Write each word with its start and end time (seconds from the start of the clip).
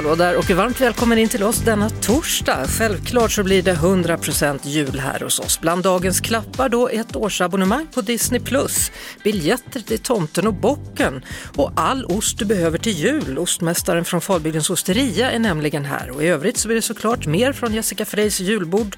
Hallå 0.00 0.14
där 0.14 0.38
och 0.38 0.50
varmt 0.50 0.80
välkommen 0.80 1.18
in 1.18 1.28
till 1.28 1.42
oss 1.42 1.58
denna 1.58 1.90
torsdag. 1.90 2.66
Självklart 2.68 3.32
så 3.32 3.42
blir 3.42 3.62
det 3.62 3.74
100% 3.74 4.60
jul 4.62 5.00
här 5.00 5.20
hos 5.20 5.38
oss. 5.38 5.60
Bland 5.60 5.82
dagens 5.82 6.20
klappar 6.20 6.68
då 6.68 6.88
ett 6.88 7.16
årsabonnemang 7.16 7.86
på 7.94 8.00
Disney+, 8.00 8.40
biljetter 9.24 9.80
till 9.80 9.98
Tomten 9.98 10.46
och 10.46 10.54
Bocken 10.54 11.24
och 11.56 11.72
all 11.76 12.04
ost 12.04 12.38
du 12.38 12.44
behöver 12.44 12.78
till 12.78 12.92
jul. 12.92 13.38
Ostmästaren 13.38 14.04
från 14.04 14.20
Falbygdens 14.20 14.70
osteria 14.70 15.30
är 15.30 15.38
nämligen 15.38 15.84
här 15.84 16.10
och 16.10 16.22
i 16.22 16.26
övrigt 16.26 16.56
så 16.56 16.68
blir 16.68 16.76
det 16.76 16.82
såklart 16.82 17.26
mer 17.26 17.52
från 17.52 17.74
Jessica 17.74 18.04
Freys 18.04 18.40
julbord. 18.40 18.96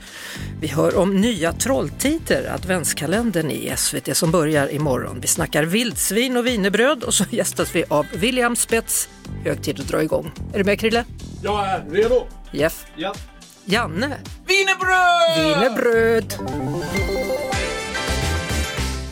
Vi 0.61 0.67
hör 0.67 0.97
om 0.97 1.21
nya 1.21 1.53
Trolltider, 1.53 2.55
adventskalendern 2.55 3.51
i 3.51 3.73
SVT 3.77 4.17
som 4.17 4.31
börjar 4.31 4.73
imorgon. 4.73 5.19
Vi 5.21 5.27
snackar 5.27 5.63
vildsvin 5.65 6.37
och 6.37 6.47
vinerbröd 6.47 7.03
och 7.03 7.15
så 7.15 7.25
gästas 7.31 7.75
vi 7.75 7.85
av 7.89 8.07
William 8.13 8.57
Spets. 8.57 9.09
Hög 9.45 9.63
tid 9.63 9.81
att 9.81 9.89
dra 9.89 10.03
igång. 10.03 10.33
Är 10.53 10.59
du 10.59 10.65
med 10.65 10.79
Krille? 10.93 11.05
Jag 11.43 11.67
är 11.67 11.91
redo! 11.91 12.27
Jeff? 12.51 12.87
Ja. 12.97 13.15
Janne? 13.65 14.21
Wienerbröd! 14.47 15.39
Wienerbröd! 15.39 16.35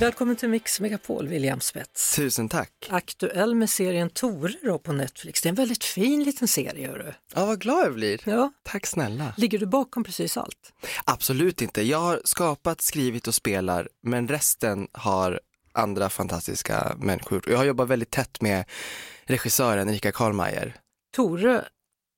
Välkommen 0.01 0.37
till 0.37 0.49
Mix 0.49 0.81
Megapol, 0.81 1.29
William 1.29 1.61
Spets. 1.61 2.17
Tusen 2.17 2.49
tack. 2.49 2.71
Aktuell 2.91 3.55
med 3.55 3.71
serien 3.71 4.11
Tore 4.11 4.55
då 4.63 4.79
på 4.79 4.93
Netflix. 4.93 5.43
Det 5.43 5.47
är 5.47 5.51
en 5.51 5.55
väldigt 5.55 5.85
fin 5.85 6.25
liten 6.25 6.49
serie. 6.49 6.89
Hörru. 6.89 7.13
Ja, 7.35 7.47
vad 7.47 7.61
glad 7.61 7.85
jag 7.85 7.95
blir. 7.95 8.21
Ja. 8.25 8.53
Tack 8.63 8.87
snälla. 8.87 9.35
Ligger 9.37 9.59
du 9.59 9.67
bakom 9.67 10.05
precis 10.05 10.37
allt? 10.37 10.73
Absolut 11.05 11.63
inte. 11.63 11.83
Jag 11.83 11.99
har 11.99 12.21
skapat, 12.25 12.81
skrivit 12.81 13.29
och 13.29 13.35
spelar, 13.35 13.89
men 14.03 14.29
resten 14.29 14.89
har 14.93 15.41
andra 15.73 16.09
fantastiska 16.09 16.97
människor. 16.99 17.43
Jag 17.47 17.57
har 17.59 17.65
jobbat 17.65 17.89
väldigt 17.89 18.11
tätt 18.11 18.41
med 18.41 18.65
regissören 19.25 19.89
Erika 19.89 20.13
Karlmeier. 20.13 20.77
Tore, 21.11 21.65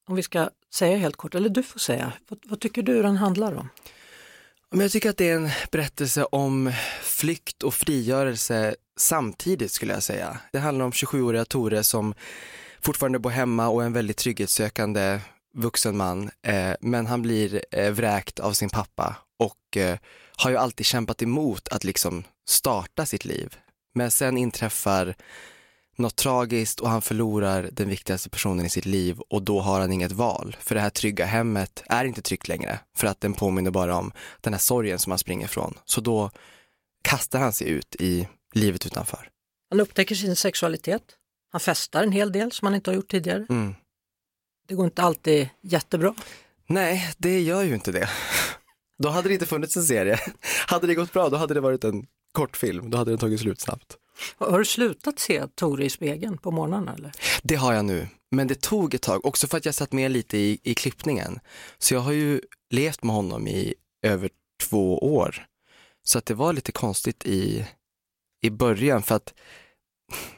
om 0.08 0.16
vi 0.16 0.22
ska 0.22 0.50
säga 0.74 0.96
helt 0.96 1.16
kort, 1.16 1.34
eller 1.34 1.48
du 1.48 1.62
får 1.62 1.80
säga, 1.80 2.12
vad, 2.28 2.38
vad 2.44 2.60
tycker 2.60 2.82
du 2.82 3.02
den 3.02 3.16
handlar 3.16 3.54
om? 3.54 3.68
Men 4.70 4.80
jag 4.80 4.90
tycker 4.90 5.10
att 5.10 5.16
det 5.16 5.28
är 5.28 5.36
en 5.36 5.50
berättelse 5.70 6.24
om 6.24 6.72
flykt 7.02 7.62
och 7.62 7.74
frigörelse 7.74 8.74
samtidigt 8.96 9.72
skulle 9.72 9.92
jag 9.92 10.02
säga. 10.02 10.38
Det 10.52 10.58
handlar 10.58 10.84
om 10.84 10.90
27-åriga 10.90 11.44
Tore 11.44 11.84
som 11.84 12.14
fortfarande 12.80 13.18
bor 13.18 13.30
hemma 13.30 13.68
och 13.68 13.82
är 13.82 13.86
en 13.86 13.92
väldigt 13.92 14.16
trygghetssökande 14.16 15.20
vuxen 15.54 15.96
man. 15.96 16.30
Eh, 16.42 16.72
men 16.80 17.06
han 17.06 17.22
blir 17.22 17.64
eh, 17.70 17.90
vräkt 17.90 18.40
av 18.40 18.52
sin 18.52 18.70
pappa 18.70 19.16
och 19.38 19.76
eh, 19.76 19.98
har 20.36 20.50
ju 20.50 20.56
alltid 20.56 20.86
kämpat 20.86 21.22
emot 21.22 21.68
att 21.68 21.84
liksom 21.84 22.24
starta 22.48 23.06
sitt 23.06 23.24
liv. 23.24 23.56
Men 23.94 24.10
sen 24.10 24.38
inträffar 24.38 25.14
något 25.96 26.16
tragiskt 26.16 26.80
och 26.80 26.88
han 26.88 27.02
förlorar 27.02 27.68
den 27.72 27.88
viktigaste 27.88 28.30
personen 28.30 28.66
i 28.66 28.70
sitt 28.70 28.86
liv 28.86 29.20
och 29.20 29.42
då 29.42 29.60
har 29.60 29.80
han 29.80 29.92
inget 29.92 30.12
val. 30.12 30.56
För 30.60 30.74
det 30.74 30.80
här 30.80 30.90
trygga 30.90 31.24
hemmet 31.24 31.82
är 31.86 32.04
inte 32.04 32.22
tryggt 32.22 32.48
längre 32.48 32.78
för 32.96 33.06
att 33.06 33.20
den 33.20 33.34
påminner 33.34 33.70
bara 33.70 33.96
om 33.96 34.12
den 34.40 34.52
här 34.52 34.60
sorgen 34.60 34.98
som 34.98 35.10
han 35.10 35.18
springer 35.18 35.44
ifrån. 35.44 35.78
Så 35.84 36.00
då 36.00 36.30
kastar 37.02 37.38
han 37.38 37.52
sig 37.52 37.68
ut 37.68 37.96
i 37.98 38.28
livet 38.52 38.86
utanför. 38.86 39.28
Han 39.70 39.80
upptäcker 39.80 40.14
sin 40.14 40.36
sexualitet. 40.36 41.02
Han 41.52 41.60
festar 41.60 42.02
en 42.02 42.12
hel 42.12 42.32
del 42.32 42.52
som 42.52 42.66
han 42.66 42.74
inte 42.74 42.90
har 42.90 42.96
gjort 42.96 43.10
tidigare. 43.10 43.46
Mm. 43.48 43.74
Det 44.68 44.74
går 44.74 44.84
inte 44.84 45.02
alltid 45.02 45.48
jättebra. 45.62 46.14
Nej, 46.66 47.10
det 47.18 47.40
gör 47.40 47.62
ju 47.62 47.74
inte 47.74 47.92
det. 47.92 48.08
Då 48.98 49.08
hade 49.08 49.28
det 49.28 49.34
inte 49.34 49.46
funnits 49.46 49.76
en 49.76 49.82
serie. 49.82 50.18
Hade 50.66 50.86
det 50.86 50.94
gått 50.94 51.12
bra, 51.12 51.28
då 51.28 51.36
hade 51.36 51.54
det 51.54 51.60
varit 51.60 51.84
en 51.84 52.06
kortfilm. 52.32 52.90
Då 52.90 52.98
hade 52.98 53.10
den 53.10 53.18
tagit 53.18 53.40
slut 53.40 53.60
snabbt. 53.60 53.96
Har 54.38 54.58
du 54.58 54.64
slutat 54.64 55.18
se 55.18 55.46
Tore 55.46 55.84
i 55.84 55.90
spegeln 55.90 56.38
på 56.38 56.50
morgnarna 56.50 56.94
eller? 56.94 57.12
Det 57.42 57.54
har 57.54 57.72
jag 57.72 57.84
nu, 57.84 58.08
men 58.30 58.48
det 58.48 58.60
tog 58.60 58.94
ett 58.94 59.02
tag, 59.02 59.24
också 59.24 59.46
för 59.46 59.56
att 59.58 59.64
jag 59.64 59.74
satt 59.74 59.92
med 59.92 60.10
lite 60.10 60.38
i, 60.38 60.58
i 60.62 60.74
klippningen. 60.74 61.40
Så 61.78 61.94
jag 61.94 62.00
har 62.00 62.12
ju 62.12 62.40
levt 62.70 63.02
med 63.02 63.14
honom 63.14 63.48
i 63.48 63.74
över 64.02 64.30
två 64.68 64.98
år. 64.98 65.46
Så 66.02 66.18
att 66.18 66.26
det 66.26 66.34
var 66.34 66.52
lite 66.52 66.72
konstigt 66.72 67.26
i, 67.26 67.66
i 68.42 68.50
början, 68.50 69.02
för 69.02 69.14
att 69.14 69.34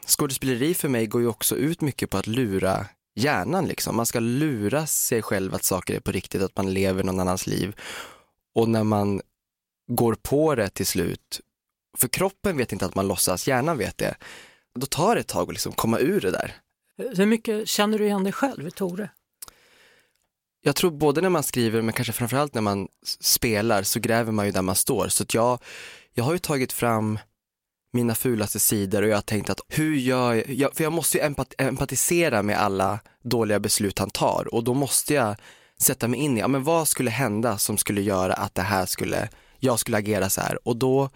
skådespeleri 0.06 0.74
för 0.74 0.88
mig 0.88 1.06
går 1.06 1.20
ju 1.20 1.28
också 1.28 1.56
ut 1.56 1.80
mycket 1.80 2.10
på 2.10 2.18
att 2.18 2.26
lura 2.26 2.86
hjärnan. 3.14 3.66
Liksom. 3.66 3.96
Man 3.96 4.06
ska 4.06 4.20
lura 4.20 4.86
sig 4.86 5.22
själv 5.22 5.54
att 5.54 5.64
saker 5.64 5.94
är 5.94 6.00
på 6.00 6.12
riktigt, 6.12 6.42
att 6.42 6.56
man 6.56 6.74
lever 6.74 7.02
någon 7.02 7.20
annans 7.20 7.46
liv. 7.46 7.76
Och 8.54 8.68
när 8.68 8.84
man 8.84 9.20
går 9.90 10.14
på 10.14 10.54
det 10.54 10.68
till 10.68 10.86
slut, 10.86 11.40
för 11.98 12.08
kroppen 12.08 12.56
vet 12.56 12.72
inte 12.72 12.86
att 12.86 12.94
man 12.94 13.08
låtsas, 13.08 13.48
hjärnan 13.48 13.78
vet 13.78 13.98
det, 13.98 14.14
då 14.74 14.86
tar 14.86 15.14
det 15.14 15.20
ett 15.20 15.28
tag 15.28 15.48
att 15.48 15.54
liksom 15.54 15.72
komma 15.72 15.98
ur 15.98 16.20
det 16.20 16.30
där. 16.30 16.54
Hur 17.16 17.26
mycket 17.26 17.68
känner 17.68 17.98
du 17.98 18.04
igen 18.04 18.24
dig 18.24 18.32
själv 18.32 18.70
Tore? 18.70 19.10
Jag 20.62 20.76
tror 20.76 20.90
både 20.90 21.20
när 21.20 21.28
man 21.28 21.42
skriver 21.42 21.82
men 21.82 21.92
kanske 21.92 22.12
framförallt 22.12 22.54
när 22.54 22.62
man 22.62 22.88
spelar 23.20 23.82
så 23.82 24.00
gräver 24.00 24.32
man 24.32 24.46
ju 24.46 24.52
där 24.52 24.62
man 24.62 24.74
står. 24.74 25.08
Så 25.08 25.22
att 25.22 25.34
jag, 25.34 25.58
jag 26.12 26.24
har 26.24 26.32
ju 26.32 26.38
tagit 26.38 26.72
fram 26.72 27.18
mina 27.92 28.14
fulaste 28.14 28.58
sidor 28.58 29.02
och 29.02 29.08
jag 29.08 29.16
har 29.16 29.22
tänkt 29.22 29.50
att 29.50 29.60
hur 29.68 29.96
gör 29.96 30.34
jag, 30.34 30.50
jag 30.50 30.74
för 30.74 30.84
jag 30.84 30.92
måste 30.92 31.18
ju 31.18 31.24
empat, 31.24 31.54
empatisera 31.58 32.42
med 32.42 32.58
alla 32.58 32.98
dåliga 33.22 33.60
beslut 33.60 33.98
han 33.98 34.10
tar 34.10 34.54
och 34.54 34.64
då 34.64 34.74
måste 34.74 35.14
jag 35.14 35.36
sätta 35.80 36.08
mig 36.08 36.20
in 36.20 36.36
i, 36.36 36.40
ja 36.40 36.48
men 36.48 36.64
vad 36.64 36.88
skulle 36.88 37.10
hända 37.10 37.58
som 37.58 37.78
skulle 37.78 38.00
göra 38.00 38.34
att 38.34 38.54
det 38.54 38.62
här 38.62 38.86
skulle, 38.86 39.28
jag 39.58 39.78
skulle 39.78 39.96
agera 39.96 40.30
så 40.30 40.40
här 40.40 40.68
och 40.68 40.76
då 40.76 41.10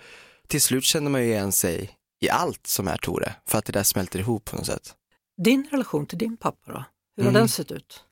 till 0.49 0.63
slut 0.63 0.85
känner 0.85 1.11
man 1.11 1.21
ju 1.23 1.27
igen 1.29 1.53
sig 1.53 1.91
i 2.21 2.31
allt 2.31 2.67
som 2.67 2.89
är 2.89 2.97
Tore 2.97 3.35
för 3.47 3.59
att 3.59 3.65
det 3.65 3.73
där 3.73 3.83
smälter 3.83 4.19
ihop 4.19 4.45
på 4.45 4.57
något 4.57 4.67
sätt. 4.67 4.95
Din 5.43 5.69
relation 5.71 6.07
till 6.07 6.19
din 6.19 6.37
pappa 6.37 6.73
då? 6.73 6.85
Hur 7.17 7.25
har 7.25 7.31
Mm. 7.31 7.41
den 7.41 7.49
sett 7.49 7.71
ut? 7.71 8.05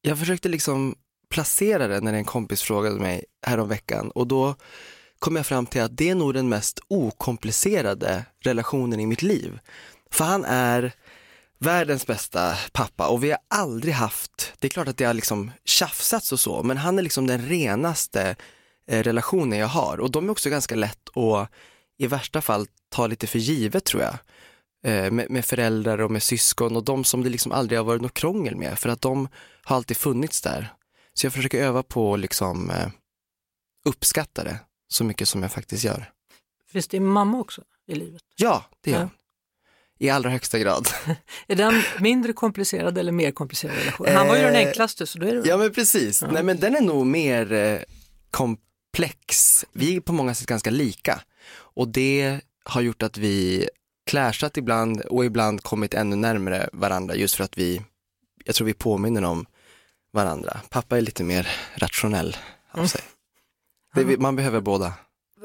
Jag 0.00 0.18
försökte 0.18 0.48
liksom 0.48 0.94
placera 1.30 1.86
det 1.88 2.00
när 2.00 2.12
en 2.12 2.24
kompis 2.24 2.62
frågade 2.62 3.00
mig 3.00 3.24
häromveckan 3.46 4.10
och 4.10 4.26
då 4.26 4.54
kom 5.18 5.36
jag 5.36 5.46
fram 5.46 5.66
till 5.66 5.82
att 5.82 5.96
det 5.96 6.08
är 6.10 6.14
nog 6.14 6.34
den 6.34 6.48
mest 6.48 6.80
okomplicerade 6.88 8.24
relationen 8.44 9.00
i 9.00 9.06
mitt 9.06 9.22
liv. 9.22 9.58
För 10.10 10.24
han 10.24 10.44
är 10.44 10.92
världens 11.58 12.06
bästa 12.06 12.54
pappa 12.72 13.08
och 13.08 13.24
vi 13.24 13.30
har 13.30 13.38
aldrig 13.48 13.94
haft, 13.94 14.52
det 14.58 14.66
är 14.66 14.70
klart 14.70 14.88
att 14.88 14.96
det 14.96 15.04
har 15.04 15.14
liksom 15.14 15.50
tjafsats 15.64 16.32
och 16.32 16.40
så, 16.40 16.62
men 16.62 16.76
han 16.76 16.98
är 16.98 17.02
liksom 17.02 17.26
den 17.26 17.46
renaste 17.48 18.36
eh, 18.86 19.02
relationen 19.02 19.58
jag 19.58 19.66
har 19.66 20.00
och 20.00 20.10
de 20.10 20.26
är 20.26 20.30
också 20.30 20.50
ganska 20.50 20.74
lätt 20.74 21.16
att 21.16 21.50
i 21.98 22.06
värsta 22.06 22.40
fall 22.40 22.66
ta 22.88 23.06
lite 23.06 23.26
för 23.26 23.38
givet 23.38 23.84
tror 23.84 24.02
jag. 24.02 24.14
Eh, 24.84 25.10
med, 25.10 25.30
med 25.30 25.44
föräldrar 25.44 25.98
och 25.98 26.10
med 26.10 26.22
syskon 26.22 26.76
och 26.76 26.84
de 26.84 27.04
som 27.04 27.22
det 27.22 27.30
liksom 27.30 27.52
aldrig 27.52 27.78
har 27.78 27.84
varit 27.84 28.02
något 28.02 28.14
krångel 28.14 28.56
med 28.56 28.78
för 28.78 28.88
att 28.88 29.00
de 29.00 29.28
har 29.62 29.76
alltid 29.76 29.96
funnits 29.96 30.40
där. 30.40 30.72
Så 31.14 31.26
jag 31.26 31.32
försöker 31.32 31.62
öva 31.62 31.82
på 31.82 32.14
att 32.14 32.20
liksom 32.20 32.70
eh, 32.70 32.88
uppskatta 33.84 34.44
det 34.44 34.60
så 34.88 35.04
mycket 35.04 35.28
som 35.28 35.42
jag 35.42 35.52
faktiskt 35.52 35.84
gör. 35.84 36.12
Finns 36.72 36.88
din 36.88 37.06
mamma 37.06 37.38
också 37.38 37.62
i 37.86 37.94
livet? 37.94 38.22
Ja, 38.36 38.64
det 38.80 38.90
gör 38.90 39.00
Ja. 39.00 39.08
I 40.00 40.10
allra 40.10 40.30
högsta 40.30 40.58
grad. 40.58 40.88
Är 41.46 41.56
den 41.56 41.82
mindre 42.00 42.32
komplicerad 42.32 42.98
eller 42.98 43.12
mer 43.12 43.30
komplicerad 43.30 43.76
relation? 43.76 44.06
Han 44.08 44.28
var 44.28 44.36
ju 44.36 44.42
den 44.42 44.54
Eh, 44.54 44.66
enklaste 44.66 45.06
så 45.06 45.18
då 45.18 45.26
är 45.26 45.34
det 45.34 45.48
Ja 45.48 45.56
men 45.56 45.72
precis, 45.72 46.22
nej 46.22 46.42
men 46.42 46.60
den 46.60 46.76
är 46.76 46.80
nog 46.80 47.06
mer 47.06 47.84
komplex. 48.30 49.64
Vi 49.72 49.96
är 49.96 50.00
på 50.00 50.12
många 50.12 50.34
sätt 50.34 50.46
ganska 50.46 50.70
lika 50.70 51.22
och 51.78 51.88
det 51.88 52.40
har 52.64 52.80
gjort 52.80 53.02
att 53.02 53.16
vi 53.18 53.68
clashat 54.06 54.56
ibland 54.56 55.00
och 55.00 55.24
ibland 55.24 55.62
kommit 55.62 55.94
ännu 55.94 56.16
närmare 56.16 56.68
varandra 56.72 57.14
just 57.14 57.34
för 57.34 57.44
att 57.44 57.58
vi, 57.58 57.82
jag 58.44 58.54
tror 58.54 58.66
vi 58.66 58.74
påminner 58.74 59.24
om 59.24 59.46
varandra. 60.12 60.60
Pappa 60.70 60.96
är 60.96 61.00
lite 61.00 61.24
mer 61.24 61.48
rationell 61.76 62.36
av 62.70 62.86
sig. 62.86 63.00
Det, 63.94 64.00
är 64.00 64.04
vi- 64.04 64.16
man 64.16 64.36
behöver 64.36 64.60
båda. 64.60 64.94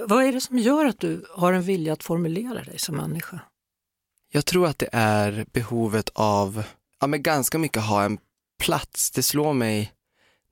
Vad 0.07 0.23
är 0.25 0.33
det 0.33 0.41
som 0.41 0.59
gör 0.59 0.85
att 0.85 0.99
du 0.99 1.25
har 1.29 1.53
en 1.53 1.61
vilja 1.63 1.93
att 1.93 2.03
formulera 2.03 2.63
dig 2.63 2.79
som 2.79 2.95
människa? 2.95 3.39
Jag 4.31 4.45
tror 4.45 4.67
att 4.67 4.79
det 4.79 4.89
är 4.91 5.45
behovet 5.51 6.09
av, 6.13 6.63
ja 6.99 7.07
men 7.07 7.23
ganska 7.23 7.57
mycket 7.57 7.83
ha 7.83 8.03
en 8.03 8.17
plats. 8.59 9.11
Det 9.11 9.23
slår 9.23 9.53
mig 9.53 9.91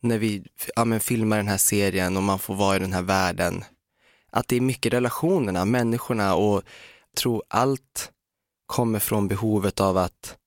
när 0.02 0.18
vi 0.18 0.44
ja, 0.76 0.86
men 0.86 1.00
filmar 1.00 1.38
den 1.38 1.48
här 1.48 1.58
serien 1.58 2.18
och 2.18 2.24
man 2.24 2.40
får 2.40 2.56
vara 2.56 2.76
i 2.76 2.80
den 2.80 2.94
här 2.94 3.02
världen. 3.02 3.64
Att 4.32 4.48
det 4.48 4.56
är 4.56 4.62
mycket 4.62 4.94
relationerna, 4.94 5.66
människorna 5.66 6.36
och 6.36 6.64
tror 7.18 7.44
allt 7.48 8.12
kommer 8.66 9.00
från 9.00 9.28
behovet 9.28 9.80
av 9.80 9.98
att 9.98 10.38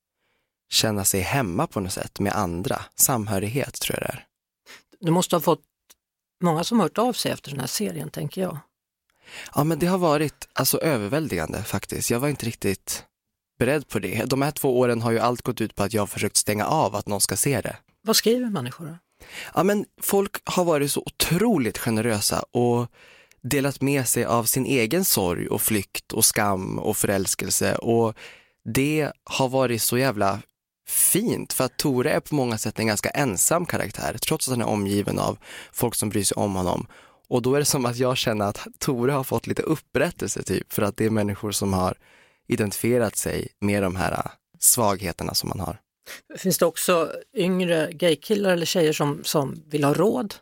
känna 0.71 1.05
sig 1.05 1.21
hemma 1.21 1.67
på 1.67 1.81
något 1.81 1.93
sätt 1.93 2.21
med 2.21 2.33
andra. 2.33 2.83
Samhörighet 2.95 3.81
tror 3.81 3.99
jag 3.99 4.09
det 4.09 4.13
är. 4.13 4.27
Du 5.01 5.11
måste 5.11 5.37
ha 5.37 5.41
fått 5.41 5.63
många 6.43 6.65
som 6.65 6.81
hört 6.81 6.99
av 6.99 7.13
sig 7.13 7.33
efter 7.33 7.51
den 7.51 7.61
här 7.61 7.67
serien 7.67 8.11
tänker 8.11 8.43
jag. 8.43 8.59
Ja 9.55 9.65
men 9.65 9.79
det 9.79 9.87
har 9.87 9.99
varit 9.99 10.49
alltså 10.53 10.79
överväldigande 10.79 11.63
faktiskt. 11.63 12.11
Jag 12.11 12.21
var 12.21 12.29
inte 12.29 12.47
riktigt 12.47 13.05
beredd 13.59 13.89
på 13.89 13.99
det. 13.99 14.25
De 14.25 14.43
här 14.43 14.51
två 14.51 14.79
åren 14.79 15.03
har 15.03 15.11
ju 15.11 15.19
allt 15.19 15.43
gått 15.43 15.61
ut 15.61 15.75
på 15.75 15.83
att 15.83 15.93
jag 15.93 16.03
har 16.03 16.07
försökt 16.07 16.37
stänga 16.37 16.67
av 16.67 16.95
att 16.95 17.09
någon 17.09 17.21
ska 17.21 17.37
se 17.37 17.61
det. 17.61 17.77
Vad 18.03 18.17
skriver 18.17 18.51
människor? 18.51 18.87
då? 18.87 18.99
Ja, 19.55 19.63
men 19.63 19.85
folk 20.01 20.37
har 20.45 20.65
varit 20.65 20.93
så 20.93 21.03
otroligt 21.07 21.79
generösa 21.79 22.41
och 22.41 22.91
delat 23.45 23.81
med 23.81 24.09
sig 24.09 24.25
av 24.25 24.45
sin 24.45 24.67
egen 24.67 25.05
sorg 25.05 25.49
och 25.49 25.63
flykt 25.63 26.13
och 26.13 26.25
skam 26.25 26.79
och 26.79 26.97
förälskelse 26.97 27.75
och 27.75 28.15
det 28.65 29.13
har 29.25 29.49
varit 29.49 29.83
så 29.83 29.99
jävla 29.99 30.43
fint 30.89 31.53
för 31.53 31.65
att 31.65 31.77
Tore 31.77 32.11
är 32.11 32.21
på 32.21 32.35
många 32.35 32.59
sätt 32.59 32.79
en 32.79 32.87
ganska 32.87 33.09
ensam 33.09 33.67
karaktär 33.67 34.17
trots 34.21 34.49
att 34.49 34.53
han 34.53 34.61
är 34.61 34.69
omgiven 34.69 35.19
av 35.19 35.39
folk 35.73 35.95
som 35.95 36.09
bryr 36.09 36.25
sig 36.25 36.35
om 36.35 36.55
honom. 36.55 36.87
Och 37.29 37.43
då 37.43 37.55
är 37.55 37.59
det 37.59 37.65
som 37.65 37.87
att 37.87 37.97
jag 37.97 38.17
känner 38.17 38.45
att 38.45 38.67
Tore 38.79 39.13
har 39.13 39.25
fått 39.25 39.47
lite 39.47 39.63
upprättelse 39.63 40.43
typ 40.43 40.73
för 40.73 40.83
att 40.83 40.97
det 40.97 41.05
är 41.05 41.11
människor 41.11 41.53
som 41.53 41.73
har 41.73 41.99
identifierat 42.47 43.17
sig 43.17 43.49
med 43.61 43.83
de 43.83 43.97
här 43.97 44.13
äh, 44.13 44.31
svagheterna 44.59 45.35
som 45.35 45.49
man 45.49 45.61
har. 45.61 45.81
Finns 46.39 46.59
det 46.59 46.67
också 46.67 47.13
yngre 47.37 47.93
gaykillar 47.93 48.51
eller 48.51 48.67
tjejer 48.67 48.93
som, 48.93 49.21
som 49.25 49.63
vill 49.67 49.85
ha 49.85 49.95
råd? 49.95 50.35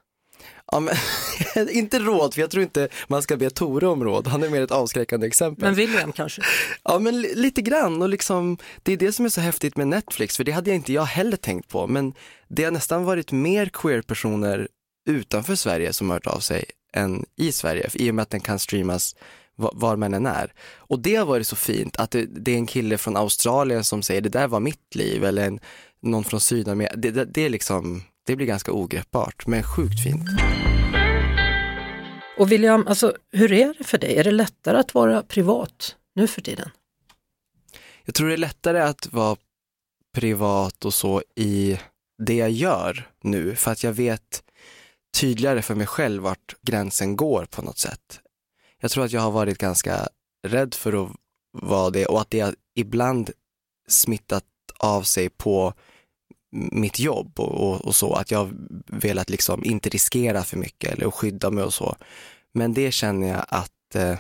Ja, 0.73 0.81
men, 0.81 0.95
inte 1.71 1.99
råd, 1.99 2.35
för 2.35 2.41
jag 2.41 2.51
tror 2.51 2.63
inte 2.63 2.89
man 3.09 3.23
ska 3.23 3.37
be 3.37 3.51
Tore 3.51 3.87
om 3.87 4.05
råd. 4.05 4.27
Han 4.27 4.43
är 4.43 4.49
mer 4.51 4.63
ett 4.63 4.71
avskräckande 4.71 5.27
exempel. 5.27 5.65
Men 5.65 5.75
William 5.75 6.13
kanske? 6.13 6.43
Ja, 6.85 6.99
men 6.99 7.21
li- 7.21 7.35
lite 7.35 7.63
grann 7.63 8.03
och 8.03 8.09
liksom, 8.09 8.59
det 8.83 8.93
är 8.93 8.97
det 8.97 9.13
som 9.13 9.25
är 9.25 9.29
så 9.29 9.41
häftigt 9.41 9.77
med 9.77 9.89
Netflix, 9.89 10.37
för 10.37 10.45
det 10.45 10.53
hade 10.53 10.71
jag 10.71 10.77
inte 10.77 10.93
jag 10.93 11.03
heller 11.05 11.37
tänkt 11.37 11.69
på. 11.69 11.87
Men 11.87 12.15
det 12.49 12.65
har 12.65 12.71
nästan 12.71 13.05
varit 13.05 13.33
mer 13.33 13.67
queer-personer 13.67 14.69
utanför 15.09 15.55
Sverige 15.55 15.93
som 15.93 16.11
har 16.11 16.17
hört 16.17 16.27
av 16.27 16.41
sig 16.41 16.65
än 16.95 17.25
i 17.37 17.53
Sverige, 17.53 17.91
i 17.95 18.11
och 18.11 18.15
med 18.15 18.23
att 18.23 18.31
den 18.31 18.41
kan 18.41 18.59
streamas 18.59 19.17
va- 19.57 19.71
var 19.75 19.97
man 19.97 20.15
än 20.15 20.27
är. 20.27 20.53
Och 20.77 20.99
det 20.99 21.15
har 21.17 21.27
varit 21.27 21.47
så 21.47 21.57
fint 21.57 21.97
att 21.97 22.11
det, 22.11 22.25
det 22.25 22.53
är 22.53 22.57
en 22.57 22.67
kille 22.67 22.99
från 22.99 23.17
Australien 23.17 23.85
som 23.85 24.03
säger 24.03 24.21
det 24.21 24.29
där 24.29 24.49
var 24.49 24.61
mitt 24.61 24.95
liv 24.95 25.25
eller 25.25 25.47
en, 25.47 25.61
någon 26.03 26.25
från 26.25 26.41
Sydamerika. 26.41 26.97
Det, 26.97 27.11
det, 27.11 27.25
det 27.25 27.43
är 27.43 27.51
liksom, 27.51 28.03
det 28.27 28.37
blir 28.37 28.47
ganska 28.47 28.73
ogreppbart 28.73 29.47
men 29.47 29.63
sjukt 29.63 30.03
fint. 30.03 30.29
Och 32.39 32.53
William, 32.53 32.87
alltså, 32.87 33.17
hur 33.33 33.53
är 33.53 33.75
det 33.79 33.85
för 33.85 33.99
dig? 33.99 34.17
Är 34.17 34.25
det 34.25 34.31
lättare 34.31 34.79
att 34.79 34.95
vara 34.95 35.23
privat 35.23 35.97
nu 36.15 36.27
för 36.27 36.43
tiden? 36.43 36.71
Jag 38.05 38.15
tror 38.15 38.29
det 38.29 38.35
är 38.35 38.39
lättare 38.39 38.81
att 38.81 39.13
vara 39.13 39.37
privat 40.15 40.85
och 40.85 40.95
så 40.95 41.23
i 41.37 41.79
det 42.23 42.35
jag 42.35 42.51
gör 42.51 43.11
nu 43.23 43.55
för 43.55 43.71
att 43.71 43.85
jag 43.85 43.93
vet 43.93 44.43
tydligare 45.17 45.63
för 45.63 45.75
mig 45.75 45.87
själv 45.87 46.23
vart 46.23 46.55
gränsen 46.63 47.17
går 47.17 47.45
på 47.45 47.63
något 47.63 47.79
sätt. 47.79 48.21
Jag 48.81 48.91
tror 48.91 49.05
att 49.05 49.13
jag 49.13 49.21
har 49.21 49.31
varit 49.31 49.59
ganska 49.59 50.09
rädd 50.47 50.75
för 50.75 51.05
att 51.05 51.11
vara 51.53 51.91
det 51.91 52.07
och 52.07 52.21
att 52.21 52.31
det 52.31 52.55
ibland 52.75 53.31
smittat 53.89 54.45
av 54.79 55.03
sig 55.03 55.29
på 55.29 55.75
mitt 56.53 56.99
jobb 56.99 57.41
och, 57.41 57.69
och, 57.69 57.85
och 57.85 57.95
så, 57.95 58.15
att 58.15 58.31
jag 58.31 58.51
velat 58.87 59.31
liksom 59.31 59.65
inte 59.65 59.89
riskera 59.89 60.43
för 60.43 60.57
mycket 60.57 60.93
eller 60.93 61.11
skydda 61.11 61.51
mig 61.51 61.65
och 61.65 61.75
så. 61.75 61.97
Men 62.55 62.75
det 62.75 62.93
känner 62.93 63.29
jag 63.29 63.45
att 63.49 63.95
eh, 63.95 64.19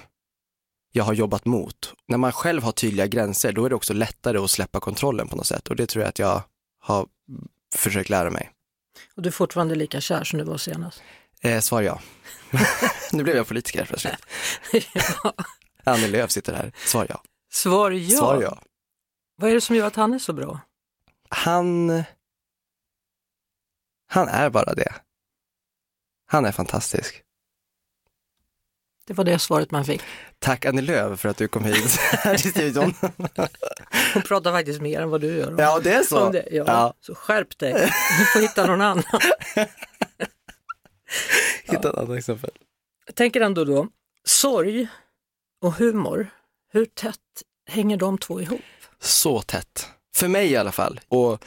jag 0.92 1.04
har 1.04 1.12
jobbat 1.12 1.44
mot. 1.44 1.94
När 2.08 2.18
man 2.18 2.32
själv 2.32 2.62
har 2.62 2.72
tydliga 2.72 3.06
gränser, 3.06 3.52
då 3.52 3.64
är 3.64 3.68
det 3.68 3.74
också 3.74 3.92
lättare 3.92 4.38
att 4.38 4.50
släppa 4.50 4.80
kontrollen 4.80 5.28
på 5.28 5.36
något 5.36 5.46
sätt 5.46 5.68
och 5.68 5.76
det 5.76 5.86
tror 5.86 6.02
jag 6.02 6.08
att 6.08 6.18
jag 6.18 6.42
har 6.80 7.06
försökt 7.74 8.10
lära 8.10 8.30
mig. 8.30 8.50
Och 9.16 9.22
du 9.22 9.28
är 9.28 9.32
fortfarande 9.32 9.74
lika 9.74 10.00
kär 10.00 10.24
som 10.24 10.38
du 10.38 10.44
var 10.44 10.58
senast? 10.58 11.02
Eh, 11.40 11.60
svar 11.60 11.82
ja. 11.82 12.00
nu 13.12 13.22
blev 13.22 13.36
jag 13.36 13.48
politiker 13.48 13.84
plötsligt. 13.84 14.26
ja. 14.94 15.32
Annie 15.84 16.08
Lööf 16.08 16.30
sitter 16.30 16.52
här. 16.52 16.72
Svar 16.86 17.06
ja. 17.08 17.22
Svar 17.52 17.90
ja. 17.90 18.18
Svar 18.18 18.42
ja. 18.42 18.58
Vad 19.36 19.50
är 19.50 19.54
det 19.54 19.60
som 19.60 19.76
gör 19.76 19.86
att 19.86 19.96
han 19.96 20.14
är 20.14 20.18
så 20.18 20.32
bra? 20.32 20.60
Han, 21.28 22.02
han 24.12 24.28
är 24.28 24.50
bara 24.50 24.74
det. 24.74 24.92
Han 26.26 26.44
är 26.44 26.52
fantastisk. 26.52 27.22
Det 29.06 29.14
var 29.14 29.24
det 29.24 29.38
svaret 29.38 29.70
man 29.70 29.84
fick. 29.84 30.02
Tack 30.38 30.64
Annie 30.64 30.82
Lööf 30.82 31.20
för 31.20 31.28
att 31.28 31.36
du 31.36 31.48
kom 31.48 31.64
hit 31.64 31.96
här 32.00 32.38
till 32.38 32.50
studion. 32.50 32.94
Hon 34.14 34.22
pratar 34.22 34.52
faktiskt 34.52 34.80
mer 34.80 35.00
än 35.00 35.10
vad 35.10 35.20
du 35.20 35.26
gör. 35.36 35.54
Ja, 35.58 35.80
det 35.80 35.92
är 35.92 36.02
så. 36.02 36.30
Det. 36.30 36.48
Ja, 36.50 36.64
Ja. 36.66 36.94
Så 37.00 37.14
skärp 37.14 37.58
dig, 37.58 37.72
du 38.18 38.24
får 38.24 38.40
hitta 38.40 38.66
någon 38.66 38.80
annan. 38.80 39.04
Hitta 41.64 41.88
ett 41.90 41.94
annat 41.98 42.18
exempel. 42.18 42.50
Jag 43.06 43.14
tänker 43.14 43.40
ändå 43.40 43.64
då, 43.64 43.88
sorg 44.24 44.88
och 45.60 45.72
humor, 45.72 46.30
hur 46.72 46.84
tätt 46.84 47.18
hänger 47.66 47.96
de 47.96 48.18
två 48.18 48.40
ihop? 48.40 48.60
Så 49.00 49.42
tätt. 49.42 49.88
För 50.14 50.28
mig 50.28 50.50
i 50.50 50.56
alla 50.56 50.72
fall. 50.72 51.00
Och 51.08 51.44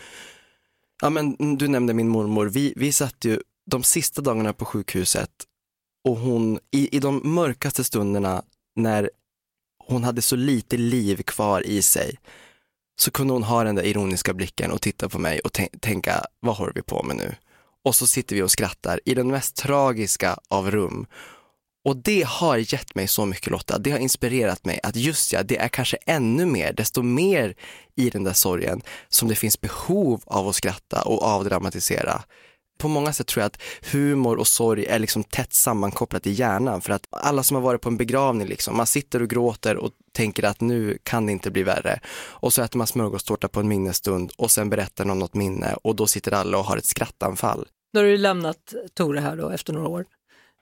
ja, 1.02 1.10
men, 1.10 1.58
du 1.58 1.68
nämnde 1.68 1.94
min 1.94 2.10
mormor. 2.10 2.46
Vi, 2.46 2.74
vi 2.76 2.92
satt 2.92 3.26
ju 3.26 3.40
de 3.72 3.84
sista 3.84 4.22
dagarna 4.22 4.54
på 4.54 4.66
sjukhuset 4.66 5.32
och 6.08 6.18
hon, 6.18 6.60
i, 6.72 6.96
i 6.96 7.00
de 7.00 7.22
mörkaste 7.24 7.84
stunderna 7.84 8.44
när 8.76 9.10
hon 9.88 10.04
hade 10.04 10.22
så 10.22 10.36
lite 10.36 10.78
liv 10.78 11.24
kvar 11.24 11.62
i 11.68 11.82
sig, 11.82 12.20
så 13.00 13.12
kunde 13.12 13.34
hon 13.34 13.44
ha 13.44 13.64
den 13.64 13.76
där 13.76 13.84
ironiska 13.84 14.34
blicken 14.34 14.72
och 14.72 14.82
titta 14.82 15.10
på 15.10 15.20
mig 15.20 15.40
och 15.40 15.52
tänka, 15.82 16.26
vad 16.40 16.56
håller 16.56 16.74
vi 16.74 16.82
på 16.82 17.04
med 17.04 17.16
nu? 17.16 17.36
Och 17.84 17.96
så 17.96 18.08
sitter 18.08 18.36
vi 18.36 18.42
och 18.42 18.52
skrattar 18.52 19.00
i 19.06 19.14
den 19.14 19.28
mest 19.28 19.56
tragiska 19.56 20.38
av 20.50 20.72
rum. 20.72 21.06
Och 21.86 21.98
det 21.98 22.26
har 22.28 22.58
gett 22.58 22.96
mig 22.96 23.08
så 23.08 23.26
mycket 23.26 23.52
Lotta, 23.52 23.78
det 23.78 23.92
har 23.92 24.00
inspirerat 24.00 24.66
mig 24.66 24.80
att 24.84 24.96
just 24.96 25.34
ja, 25.34 25.44
det 25.44 25.58
är 25.58 25.68
kanske 25.68 25.98
ännu 26.06 26.46
mer, 26.46 26.74
desto 26.74 27.02
mer 27.02 27.56
i 27.96 28.10
den 28.10 28.24
där 28.24 28.34
sorgen 28.34 28.82
som 29.10 29.28
det 29.28 29.36
finns 29.36 29.62
behov 29.62 30.24
av 30.26 30.48
att 30.48 30.56
skratta 30.56 31.02
och 31.02 31.24
avdramatisera. 31.24 32.22
På 32.78 32.88
många 32.88 33.14
sätt 33.14 33.28
tror 33.28 33.42
jag 33.42 33.48
att 33.48 33.62
humor 33.92 34.38
och 34.38 34.48
sorg 34.48 34.86
är 34.86 35.00
liksom 35.00 35.24
tätt 35.24 35.54
sammankopplat 35.54 36.28
i 36.28 36.32
hjärnan 36.32 36.82
för 36.82 36.94
att 36.94 37.08
alla 37.10 37.44
som 37.44 37.56
har 37.56 37.62
varit 37.62 37.82
på 37.82 37.90
en 37.90 37.98
begravning, 37.98 38.48
liksom, 38.48 38.78
man 38.78 38.88
sitter 38.88 39.22
och 39.22 39.30
gråter 39.30 39.78
och 39.78 39.92
tänker 40.14 40.44
att 40.44 40.62
nu 40.62 40.98
kan 41.04 41.26
det 41.26 41.32
inte 41.32 41.52
bli 41.52 41.64
värre. 41.64 42.00
Och 42.16 42.54
så 42.54 42.62
äter 42.62 42.78
man 42.78 42.88
smörgåstårta 42.88 43.48
på 43.48 43.60
en 43.60 43.68
minnesstund 43.68 44.32
och 44.38 44.52
sen 44.52 44.70
berättar 44.70 45.06
någon 45.06 45.20
något 45.20 45.34
minne 45.34 45.76
och 45.84 45.96
då 45.96 46.08
sitter 46.08 46.32
alla 46.34 46.58
och 46.58 46.66
har 46.66 46.78
ett 46.78 46.86
skrattanfall. 46.86 47.68
Nu 47.94 48.00
har 48.00 48.08
du 48.08 48.18
lämnat 48.18 48.74
Tore 48.94 49.20
här 49.20 49.38
då 49.38 49.50
efter 49.50 49.74
några 49.74 49.88
år. 49.88 50.06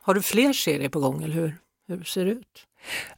Har 0.05 0.13
du 0.13 0.21
fler 0.21 0.53
serier 0.53 0.89
på 0.89 0.99
gång 0.99 1.23
eller 1.23 1.35
hur, 1.35 1.57
hur 1.87 2.03
ser 2.03 2.25
det 2.25 2.31
ut? 2.31 2.67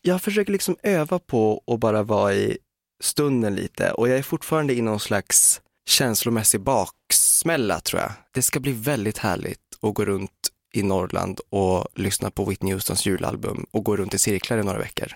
jag 0.01 0.21
försöker 0.21 0.51
liksom 0.51 0.77
öva 0.83 1.19
på 1.19 1.63
att 1.67 1.79
bara 1.79 2.03
vara 2.03 2.33
i 2.33 2.57
stunden 3.03 3.55
lite 3.55 3.91
och 3.91 4.09
jag 4.09 4.17
är 4.17 4.23
fortfarande 4.23 4.73
i 4.73 4.81
någon 4.81 4.99
slags 4.99 5.61
känslomässig 5.89 6.61
baksmälla 6.61 7.79
tror 7.79 8.01
jag. 8.01 8.11
Det 8.31 8.41
ska 8.41 8.59
bli 8.59 8.71
väldigt 8.71 9.17
härligt 9.17 9.59
att 9.81 9.93
gå 9.93 10.05
runt 10.05 10.31
i 10.73 10.83
Norrland 10.83 11.39
och 11.49 11.87
lyssna 11.95 12.31
på 12.31 12.45
Whitney 12.45 12.73
Houstons 12.73 13.05
julalbum 13.05 13.65
och 13.71 13.83
gå 13.83 13.95
runt 13.95 14.13
i 14.13 14.19
cirklar 14.19 14.57
i 14.57 14.63
några 14.63 14.79
veckor. 14.79 15.07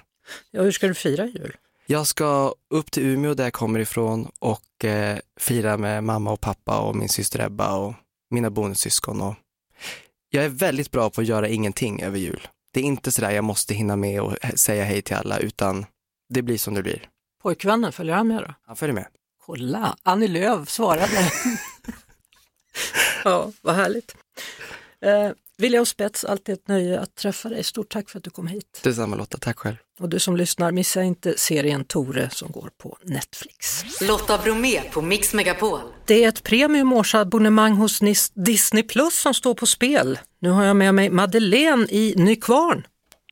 Ja, 0.51 0.61
hur 0.61 0.71
ska 0.71 0.87
du 0.87 0.93
fira 0.93 1.25
jul? 1.25 1.55
Jag 1.85 2.07
ska 2.07 2.53
upp 2.69 2.91
till 2.91 3.03
Umeå 3.03 3.33
där 3.33 3.43
jag 3.43 3.53
kommer 3.53 3.79
ifrån 3.79 4.31
och 4.39 4.85
eh, 4.85 5.17
fira 5.39 5.77
med 5.77 6.03
mamma 6.03 6.31
och 6.31 6.41
pappa 6.41 6.79
och 6.79 6.95
min 6.95 7.09
syster 7.09 7.45
Ebba 7.45 7.75
och 7.75 7.93
mina 8.29 8.49
bonussyskon. 8.49 9.21
Och 9.21 9.35
jag 10.29 10.45
är 10.45 10.49
väldigt 10.49 10.91
bra 10.91 11.09
på 11.09 11.21
att 11.21 11.27
göra 11.27 11.47
ingenting 11.47 12.01
över 12.01 12.17
jul. 12.17 12.47
Det 12.73 12.79
är 12.79 12.83
inte 12.83 13.11
sådär 13.11 13.31
jag 13.31 13.43
måste 13.43 13.73
hinna 13.73 13.95
med 13.95 14.21
och 14.21 14.35
säga 14.55 14.83
hej 14.83 15.01
till 15.01 15.15
alla 15.15 15.39
utan 15.39 15.85
det 16.29 16.41
blir 16.41 16.57
som 16.57 16.73
det 16.73 16.83
blir. 16.83 17.09
Pojkvännen, 17.41 17.91
följer 17.91 18.15
han 18.15 18.27
med 18.27 18.41
då? 18.41 18.53
Han 18.65 18.75
följer 18.75 18.95
med. 18.95 19.07
Kolla, 19.45 19.97
Annie 20.03 20.27
Lööf 20.27 20.69
svarade. 20.69 21.31
ja, 23.23 23.51
vad 23.61 23.75
härligt. 23.75 24.15
Eh, 25.01 25.31
William 25.59 25.85
Spets, 25.85 26.23
alltid 26.25 26.53
ett 26.53 26.67
nöje 26.67 26.99
att 26.99 27.15
träffa 27.15 27.49
dig. 27.49 27.63
Stort 27.63 27.89
tack 27.89 28.09
för 28.09 28.17
att 28.17 28.23
du 28.23 28.29
kom 28.29 28.47
hit. 28.47 28.79
Detsamma 28.83 29.15
Lotta, 29.15 29.37
tack 29.37 29.59
själv. 29.59 29.75
Och 29.99 30.09
du 30.09 30.19
som 30.19 30.37
lyssnar, 30.37 30.71
missa 30.71 31.03
inte 31.03 31.37
serien 31.37 31.83
Tore 31.85 32.29
som 32.29 32.51
går 32.51 32.69
på 32.77 32.97
Netflix. 33.03 33.83
Lotta 34.01 34.37
Bromé 34.37 34.81
på 34.91 35.01
Mix 35.01 35.33
Megapol. 35.33 35.79
Det 36.05 36.23
är 36.23 36.29
ett 36.29 36.43
premiumårsabonnemang 36.43 37.73
hos 37.73 38.01
Nis- 38.01 38.31
Disney 38.45 38.83
Plus 38.83 39.19
som 39.19 39.33
står 39.33 39.53
på 39.53 39.65
spel. 39.65 40.19
Nu 40.41 40.49
har 40.49 40.63
jag 40.63 40.75
med 40.75 40.95
mig 40.95 41.09
Madeleine 41.09 41.85
i 41.89 42.13
Nykvarn. 42.17 42.87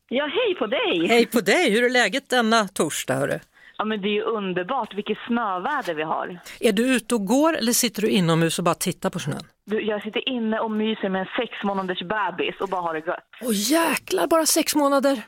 Ja, 0.10 0.25
hej 0.25 0.55
på 0.60 0.67
dig! 0.67 1.07
Hej 1.07 1.25
på 1.25 1.41
dig, 1.41 1.72
hur 1.72 1.84
är 1.84 1.89
läget 1.89 2.29
denna 2.29 2.67
torsdag? 2.67 3.15
Hörru? 3.15 3.39
Ja, 3.77 3.86
men 3.86 4.01
det 4.01 4.07
är 4.07 4.12
ju 4.13 4.22
underbart, 4.22 4.93
vilket 4.93 5.17
snöväder 5.27 5.93
vi 5.93 6.03
har. 6.03 6.39
Är 6.60 6.72
du 6.72 6.96
ute 6.96 7.15
och 7.15 7.25
går 7.25 7.57
eller 7.57 7.72
sitter 7.72 8.01
du 8.01 8.07
inomhus 8.10 8.60
och 8.60 8.65
bara 8.65 8.75
tittar 8.75 9.10
på 9.10 9.19
snön? 9.19 9.43
Du, 9.65 9.81
jag 9.81 10.03
sitter 10.03 10.29
inne 10.29 10.60
och 10.60 10.72
myser 10.72 11.10
med 11.10 11.22
en 11.22 11.27
sex 11.39 11.63
månaders 11.63 12.00
bebis 12.01 12.55
och 12.62 12.69
bara 12.69 12.81
har 12.81 12.93
det 12.93 13.00
gött. 13.07 13.29
Åh 13.41 13.51
jäklar, 13.53 14.27
bara 14.27 14.46
sex 14.46 14.75
månader! 14.75 15.22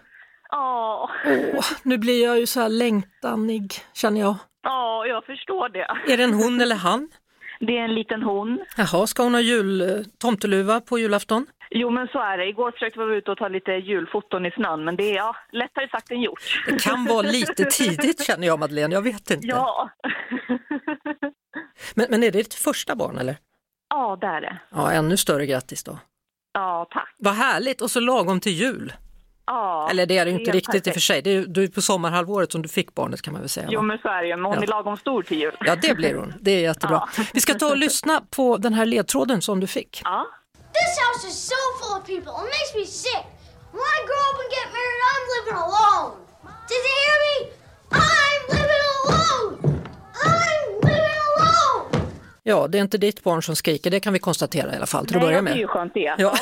Åh, 0.51 1.10
Åh, 1.53 1.65
nu 1.84 1.98
blir 1.98 2.24
jag 2.25 2.39
ju 2.39 2.46
så 2.46 2.60
här 2.62 2.70
längtanig, 2.70 3.74
känner 3.94 4.22
jag. 4.22 4.36
åh, 4.68 5.08
jag 5.08 5.25
förstår 5.25 5.70
det. 5.70 6.13
Är 6.13 6.18
det 6.18 6.24
en 6.24 6.34
hon 6.34 6.62
eller 6.62 6.75
han? 6.75 7.10
Det 7.60 7.78
är 7.78 7.84
en 7.84 7.96
liten 7.96 8.24
hon. 8.24 8.60
Jaha, 8.78 9.08
ska 9.08 9.24
hon 9.24 9.34
ha 9.34 9.42
jul, 9.42 9.82
eh, 9.82 9.88
tomteluva 10.18 10.82
på 10.82 11.00
julafton? 11.00 11.46
Jo, 11.70 11.89
men 11.89 12.08
så 12.08 12.20
är 12.20 12.38
det. 12.38 12.48
Igår 12.48 12.72
försökte 12.72 13.00
vi 13.00 13.06
vara 13.06 13.16
ute 13.18 13.32
och 13.32 13.38
ta 13.38 13.48
lite 13.48 13.72
julfoton 13.72 14.46
i 14.46 14.51
snön, 14.51 14.86
men 14.86 14.96
det 14.96 15.12
är 15.12 15.16
ja, 15.16 15.36
lättare 15.51 15.89
sagt 15.89 16.12
än 16.12 16.22
gjort. 16.22 16.63
Det 16.68 16.84
kan 16.84 17.06
vara 17.06 17.22
lite 17.22 17.66
tidigt 17.66 18.25
känner 18.25 18.48
jag 18.48 18.60
Madeleine, 18.60 18.94
jag 18.96 19.01
vet 19.01 19.32
inte. 19.32 19.48
Ja. 19.48 19.89
Men, 21.96 22.06
men 22.10 22.24
är 22.24 22.32
det 22.32 22.38
ditt 22.38 22.54
första 22.54 22.96
barn 22.96 23.18
eller? 23.18 23.36
ja, 23.89 24.18
det 24.22 24.28
är 24.28 24.42
det. 24.42 24.60
Ja, 24.72 24.92
ännu 24.92 25.18
större 25.18 25.46
grattis 25.46 25.84
då. 25.84 26.00
Ja, 26.54 26.88
tack. 26.92 27.16
Vad 27.18 27.34
härligt 27.34 27.82
och 27.82 27.92
så 27.92 28.00
lagom 28.00 28.39
till 28.39 28.51
jul. 28.51 28.94
Ja, 29.51 29.88
Eller 29.91 30.06
det 30.06 30.18
är 30.18 30.25
det 30.25 30.32
ju 30.32 30.39
inte 30.39 30.51
riktigt 30.51 30.75
i 30.75 30.79
och 30.79 30.84
för 30.84 30.91
perfekt. 30.91 31.06
sig. 31.06 31.22
Det 31.22 31.36
är, 31.36 31.46
du 31.48 31.63
är 31.63 31.68
på 31.68 31.82
sommarhalvåret 31.82 32.51
som 32.51 32.62
du 32.62 32.70
fick 32.70 32.96
barnet 32.96 33.22
kan 33.22 33.34
man 33.34 33.41
väl 33.41 33.50
säga. 33.50 33.68
Jo, 33.70 33.79
va? 33.79 33.86
men 33.86 33.98
så 33.98 34.08
är 34.08 34.22
det 34.22 34.27
ju. 34.27 34.36
Men 34.36 34.46
hon 34.46 34.56
Ja. 34.56 34.62
är 34.63 34.68
lagom 34.68 34.98
stor 34.98 35.24
till 35.24 35.39
jul. 35.39 35.58
Ja, 35.60 35.75
det 35.75 35.94
blir 35.96 36.15
hon. 36.15 36.34
Det 36.41 36.51
är 36.51 36.60
jättebra. 36.60 37.10
Vi 37.34 37.41
ska 37.41 37.53
ta 37.53 37.68
och 37.70 37.77
lyssna 37.77 38.22
på 38.29 38.58
den 38.58 38.74
här 38.74 38.86
ledtråden 38.86 39.41
som 39.41 39.60
du 39.60 39.68
fick. 39.68 40.01
Ja. 40.03 40.25
This 40.53 40.94
house 41.06 41.27
is 41.27 41.48
so 41.50 41.56
full 41.79 42.01
of 42.01 42.06
people. 42.08 42.32
It 42.44 42.50
makes 42.58 42.72
me 42.75 42.86
sick. 42.86 43.25
When 43.72 43.82
I 43.98 44.00
grow 44.10 44.24
up 44.29 44.38
and 44.44 44.50
get 44.58 44.68
married, 44.77 45.01
I'm 45.12 45.24
living 45.36 45.58
alone. 45.65 46.12
Did 46.70 46.82
you 46.88 46.96
hear 47.01 47.18
me? 47.27 47.36
I'm 47.91 48.59
Ja, 52.50 52.68
det 52.68 52.77
är 52.77 52.82
inte 52.82 52.98
ditt 52.98 53.24
barn 53.24 53.44
som 53.44 53.56
skriker, 53.56 53.91
det 53.91 54.00
kan 54.00 54.13
vi 54.13 54.20
konstatera 54.20 54.74
i 54.74 54.75
alla 54.75 54.86
fall 54.86 55.06
till 55.06 55.15
att 55.18 55.22
Nej, 55.24 55.41
börja 55.41 55.41
Det 55.41 55.51
är 55.51 55.62
ju 55.62 55.68
skönt 55.68 55.94
det. 55.94 56.15
Ja? 56.18 56.34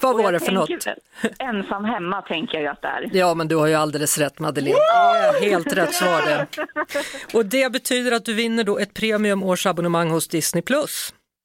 Vad 0.00 0.16
var 0.16 0.32
det 0.32 0.40
för 0.40 0.52
något? 0.52 0.70
Ensam 1.38 1.84
hemma 1.84 2.22
tänker 2.22 2.60
jag 2.60 2.72
att 2.72 2.82
det 2.82 2.88
är. 2.88 3.10
Ja, 3.12 3.34
men 3.34 3.48
du 3.48 3.56
har 3.56 3.66
ju 3.66 3.74
alldeles 3.74 4.18
rätt 4.18 4.38
Madeleine. 4.38 4.78
Det 4.78 5.46
är 5.46 5.50
helt 5.50 5.72
rätt 5.72 5.94
svar 5.94 6.22
det. 6.22 6.46
Och 7.38 7.46
det 7.46 7.72
betyder 7.72 8.12
att 8.12 8.24
du 8.24 8.34
vinner 8.34 8.64
då 8.64 8.78
ett 8.78 8.94
premium 8.94 9.42
årsabonnemang 9.42 10.10
hos 10.10 10.28
Disney+. 10.28 10.62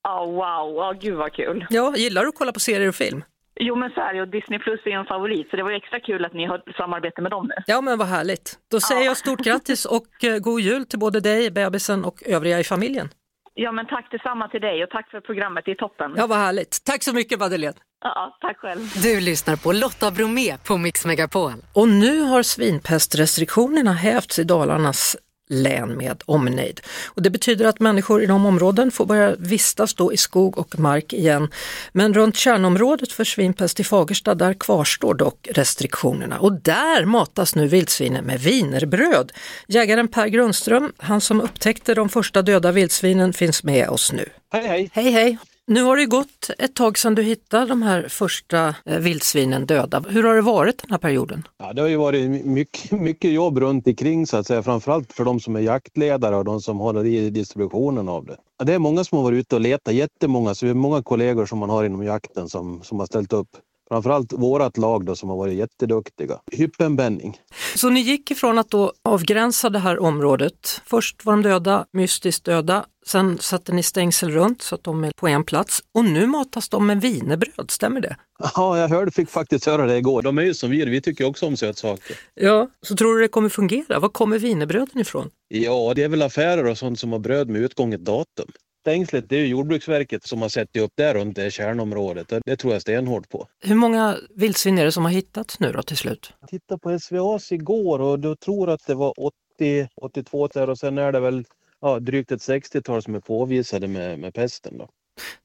Ja, 0.04 0.26
wow. 0.26 0.76
Ja, 0.76 0.94
gud 1.02 1.16
vad 1.16 1.34
kul. 1.34 1.66
Ja, 1.70 1.96
gillar 1.96 2.22
du 2.22 2.30
att 2.30 2.36
kolla 2.36 2.52
på 2.52 2.60
serier 2.60 2.88
och 2.90 2.96
film? 2.96 3.24
Jo, 3.60 3.76
men 3.76 3.90
så 3.90 4.02
är 4.02 4.14
det. 4.14 4.22
Och 4.22 4.28
Disney 4.28 4.60
Plus 4.60 4.80
är 4.86 4.92
en 4.92 5.06
favorit, 5.06 5.50
så 5.50 5.56
det 5.56 5.64
var 5.64 5.70
ju 5.70 5.78
extra 5.78 6.00
kul 6.00 6.26
att 6.26 6.34
ni 6.34 6.46
har 6.46 6.62
samarbete 6.78 7.22
med 7.22 7.32
dem 7.32 7.48
nu. 7.48 7.64
Ja, 7.68 7.82
men 7.82 7.98
vad 7.98 8.08
härligt. 8.08 8.60
Då 8.72 8.80
säger 8.80 9.06
jag 9.06 9.18
stort 9.18 9.40
grattis 9.40 9.86
och 9.86 10.24
eh, 10.24 10.40
god 10.40 10.62
jul 10.62 10.86
till 10.86 11.00
både 11.00 11.20
dig, 11.20 11.52
bebisen 11.52 12.06
och 12.06 12.24
övriga 12.26 12.60
i 12.60 12.64
familjen. 12.64 13.10
Ja, 13.54 13.72
men 13.72 13.86
tack 13.88 14.12
detsamma 14.12 14.48
till 14.48 14.62
dig 14.62 14.84
och 14.84 14.90
tack 14.90 15.12
för 15.12 15.20
programmet. 15.22 15.66
Det 15.66 15.72
är 15.72 15.76
toppen. 15.76 16.14
Ja, 16.18 16.28
vad 16.28 16.38
härligt. 16.38 16.78
Tack 16.86 17.04
så 17.04 17.14
mycket 17.14 17.40
Madeleine. 17.40 17.78
Ja, 18.04 18.38
tack 18.42 18.58
själv. 18.58 18.82
Du 19.04 19.20
lyssnar 19.22 19.56
på 19.56 19.72
Lotta 19.72 20.12
Bromé 20.12 20.58
på 20.68 20.78
Mix 20.78 21.06
Megapol. 21.06 21.52
Och 21.74 21.88
nu 21.88 22.22
har 22.22 22.44
svinpestrestriktionerna 22.44 23.92
hävts 23.94 24.40
i 24.40 24.44
Dalarnas 24.44 25.18
län 25.50 25.98
med 25.98 26.24
omnejd. 26.26 26.82
Och 27.06 27.22
det 27.22 27.30
betyder 27.30 27.66
att 27.66 27.80
människor 27.80 28.24
i 28.24 28.26
de 28.26 28.46
områden 28.46 28.92
får 28.92 29.06
börja 29.06 29.36
vistas 29.36 29.94
då 29.94 30.14
i 30.14 30.18
skog 30.18 30.58
och 30.58 30.80
mark 30.80 31.14
igen. 31.14 31.50
Men 31.92 32.14
runt 32.14 32.36
kärnområdet 32.36 33.12
för 33.12 33.24
svinpest 33.24 33.80
i 33.80 33.84
Fagersta, 33.84 34.36
där 34.36 34.54
kvarstår 34.54 35.14
dock 35.14 35.48
restriktionerna. 35.52 36.40
Och 36.40 36.54
där 36.54 37.06
matas 37.06 37.56
nu 37.56 37.68
vildsvinen 37.68 38.26
med 38.26 38.40
wienerbröd. 38.40 39.32
Jägaren 39.68 40.08
Per 40.08 40.28
Grundström, 40.28 40.94
han 40.98 41.22
som 41.22 41.42
upptäckte 41.42 41.94
de 41.94 42.10
första 42.10 42.42
döda 42.42 42.72
vildsvinen, 42.72 43.34
finns 43.34 43.64
med 43.64 43.90
oss 43.90 44.14
nu. 44.14 44.30
Hej 44.52 44.68
hej! 44.68 44.90
Hej 44.94 45.12
hej! 45.12 45.38
Nu 45.68 45.84
har 45.84 45.98
det 45.98 46.06
gått 46.06 46.50
ett 46.60 46.76
tag 46.76 46.98
sedan 46.98 47.16
du 47.16 47.22
hittade 47.22 47.66
de 47.66 47.82
här 47.82 48.08
första 48.10 48.76
eh, 48.86 49.00
vildsvinen 49.00 49.66
döda. 49.66 50.04
Hur 50.10 50.24
har 50.24 50.36
det 50.36 50.42
varit 50.42 50.82
den 50.82 50.92
här 50.92 50.98
perioden? 50.98 51.48
Ja, 51.58 51.74
det 51.74 51.82
har 51.82 51.90
ju 51.90 51.98
varit 51.98 52.46
mycket, 52.46 52.92
mycket 52.92 53.32
jobb 53.32 53.58
runt 53.58 53.88
omkring 53.88 54.28
så 54.28 54.38
att 54.38 54.48
säga, 54.48 54.64
framförallt 54.64 55.14
för 55.14 55.26
de 55.26 55.40
som 55.40 55.56
är 55.56 55.60
jaktledare 55.60 56.36
och 56.36 56.46
de 56.46 56.62
som 56.62 56.80
håller 56.80 57.06
i 57.06 57.30
distributionen 57.30 58.10
av 58.10 58.26
det. 58.26 58.38
Ja, 58.58 58.66
det 58.66 58.74
är 58.74 58.80
många 58.80 59.04
som 59.04 59.18
har 59.18 59.24
varit 59.24 59.40
ute 59.40 59.56
och 59.56 59.62
letat, 59.62 59.94
jättemånga, 59.94 60.56
så 60.56 60.66
vi 60.66 60.70
har 60.70 60.76
många 60.76 61.04
kollegor 61.04 61.46
som 61.46 61.60
man 61.60 61.70
har 61.70 61.84
inom 61.84 62.04
jakten 62.04 62.50
som, 62.50 62.84
som 62.84 63.00
har 63.00 63.06
ställt 63.06 63.34
upp. 63.34 63.50
Framförallt 63.88 64.34
vårat 64.34 64.78
lag 64.78 65.06
då 65.06 65.16
som 65.16 65.30
har 65.30 65.38
varit 65.38 65.54
jätteduktiga. 65.54 66.40
Hyppenbänning. 66.52 67.38
Så 67.76 67.90
ni 67.90 68.00
gick 68.00 68.32
ifrån 68.32 68.58
att 68.58 68.70
då 68.70 68.94
avgränsa 69.04 69.70
det 69.70 69.80
här 69.80 70.00
området. 70.00 70.82
Först 70.86 71.26
var 71.26 71.34
de 71.34 71.42
döda, 71.42 71.86
mystiskt 71.94 72.46
döda. 72.46 72.86
Sen 73.08 73.38
satte 73.38 73.72
ni 73.72 73.84
stängsel 73.84 74.32
runt 74.32 74.62
så 74.62 74.76
att 74.76 74.84
de 74.84 75.04
är 75.04 75.12
på 75.16 75.28
en 75.28 75.44
plats. 75.44 75.84
Och 75.94 76.06
nu 76.06 76.28
matas 76.28 76.70
de 76.70 76.88
med 76.88 77.02
wienerbröd, 77.02 77.72
stämmer 77.72 78.02
det? 78.02 78.16
Ja, 78.56 78.80
jag 78.80 78.90
hörde, 78.90 79.12
fick 79.12 79.30
faktiskt 79.30 79.66
höra 79.66 79.86
det 79.86 79.98
igår. 79.98 80.22
De 80.22 80.38
är 80.38 80.42
ju 80.42 80.54
som 80.54 80.70
vi, 80.70 80.86
vi 80.86 81.02
tycker 81.02 81.26
också 81.26 81.46
om 81.46 81.58
sötsaker. 81.58 82.18
Ja. 82.34 82.70
Så 82.82 82.96
tror 82.96 83.16
du 83.16 83.22
det 83.22 83.28
kommer 83.28 83.50
fungera? 83.50 84.00
Var 84.00 84.10
kommer 84.10 84.40
wienerbröden 84.40 85.02
ifrån? 85.02 85.30
Ja, 85.48 85.94
det 85.96 86.04
är 86.04 86.10
väl 86.10 86.22
affärer 86.22 86.66
och 86.66 86.78
sånt 86.78 87.00
som 87.00 87.12
har 87.12 87.20
bröd 87.20 87.50
med 87.50 87.62
utgånget 87.62 88.06
datum. 88.06 88.48
Stängslet, 88.86 89.30
det 89.30 89.36
är 89.36 89.40
ju 89.40 89.48
Jordbruksverket 89.48 90.24
som 90.24 90.42
har 90.42 90.50
sett 90.50 90.78
upp 90.78 90.92
där 90.96 91.14
runt 91.14 91.36
det 91.36 91.52
kärnområdet. 91.52 92.34
Det 92.46 92.56
tror 92.56 92.74
jag 92.74 92.82
stenhårt 92.82 93.30
på. 93.30 93.48
Hur 93.60 93.76
många 93.76 94.18
vildsvin 94.36 94.78
är 94.78 94.86
det 94.86 94.92
som 94.92 95.04
har 95.04 95.12
hittats 95.12 95.60
nu 95.60 95.72
då 95.72 95.82
till 95.82 95.98
slut? 95.98 96.34
Jag 96.40 96.50
tittade 96.50 96.80
på 96.80 97.00
SVAs 97.00 97.52
igår 97.52 98.02
och 98.02 98.20
då 98.20 98.36
tror 98.36 98.70
att 98.70 98.88
det 98.88 98.96
var 98.96 99.14
80, 99.18 99.90
82 100.02 100.48
där 100.48 100.70
och 100.70 100.78
sen 100.78 100.98
är 100.98 101.12
det 101.12 101.20
väl 101.20 101.46
ja, 101.82 102.00
drygt 102.00 102.32
ett 102.32 102.42
60-tal 102.42 103.02
som 103.02 103.16
är 103.16 103.20
påvisade 103.20 103.88
med, 103.88 104.20
med 104.20 104.34
pesten. 104.34 104.78
Då. 104.78 104.90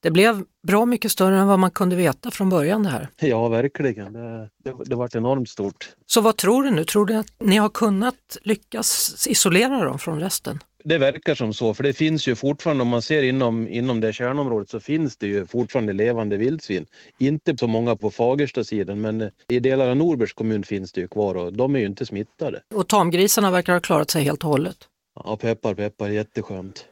Det 0.01 0.11
blev 0.11 0.45
bra 0.67 0.87
mycket 0.87 1.13
större 1.13 1.39
än 1.39 1.47
vad 1.47 1.59
man 1.59 1.71
kunde 1.71 1.97
veta 1.97 2.31
från 2.31 2.51
början 2.51 2.83
det 2.83 2.89
här. 2.89 3.09
Ja, 3.21 3.49
verkligen. 3.49 4.13
Det, 4.13 4.49
det, 4.65 4.75
det 4.85 4.95
varit 4.95 5.15
enormt 5.15 5.49
stort. 5.49 5.91
Så 6.07 6.21
vad 6.21 6.37
tror 6.37 6.63
du 6.63 6.71
nu? 6.71 6.85
Tror 6.85 7.07
du 7.07 7.15
att 7.15 7.33
ni 7.39 7.57
har 7.57 7.69
kunnat 7.69 8.37
lyckas 8.43 9.27
isolera 9.29 9.85
dem 9.85 9.99
från 9.99 10.21
resten? 10.21 10.59
Det 10.85 10.99
verkar 10.99 11.35
som 11.35 11.55
så, 11.55 11.75
för 11.75 11.83
det 11.83 11.93
finns 11.93 12.29
ju 12.29 12.35
fortfarande, 12.35 12.83
om 12.83 12.89
man 12.89 13.03
ser 13.03 13.23
inom, 13.23 13.69
inom 13.69 14.01
det 14.01 14.13
kärnområdet 14.13 14.71
så 14.71 14.81
finns 14.81 15.17
det 15.17 15.27
ju 15.27 15.47
fortfarande 15.47 15.93
levande 15.93 16.37
vildsvin. 16.37 16.87
Inte 17.19 17.57
så 17.57 17.67
många 17.67 17.97
på 17.97 18.11
Fagersta-sidan, 18.11 19.01
men 19.01 19.31
i 19.49 19.61
delar 19.61 19.89
av 19.89 19.97
Norbergs 19.97 20.33
kommun 20.33 20.63
finns 20.63 20.93
det 20.93 21.01
ju 21.01 21.09
kvar 21.09 21.35
och 21.35 21.53
de 21.53 21.75
är 21.75 21.81
ju 21.81 21.87
inte 21.87 22.07
smittade. 22.07 22.61
Och 22.75 22.89
tamgrisarna 22.89 23.51
verkar 23.51 23.73
ha 23.73 23.81
klarat 23.81 24.11
sig 24.11 24.25
helt 24.25 24.45
och 24.45 24.51
hållet. 24.51 24.77
Ja, 25.25 25.37
peppar, 25.37 25.75
peppar, 25.75 26.09
jätteskönt. 26.09 26.85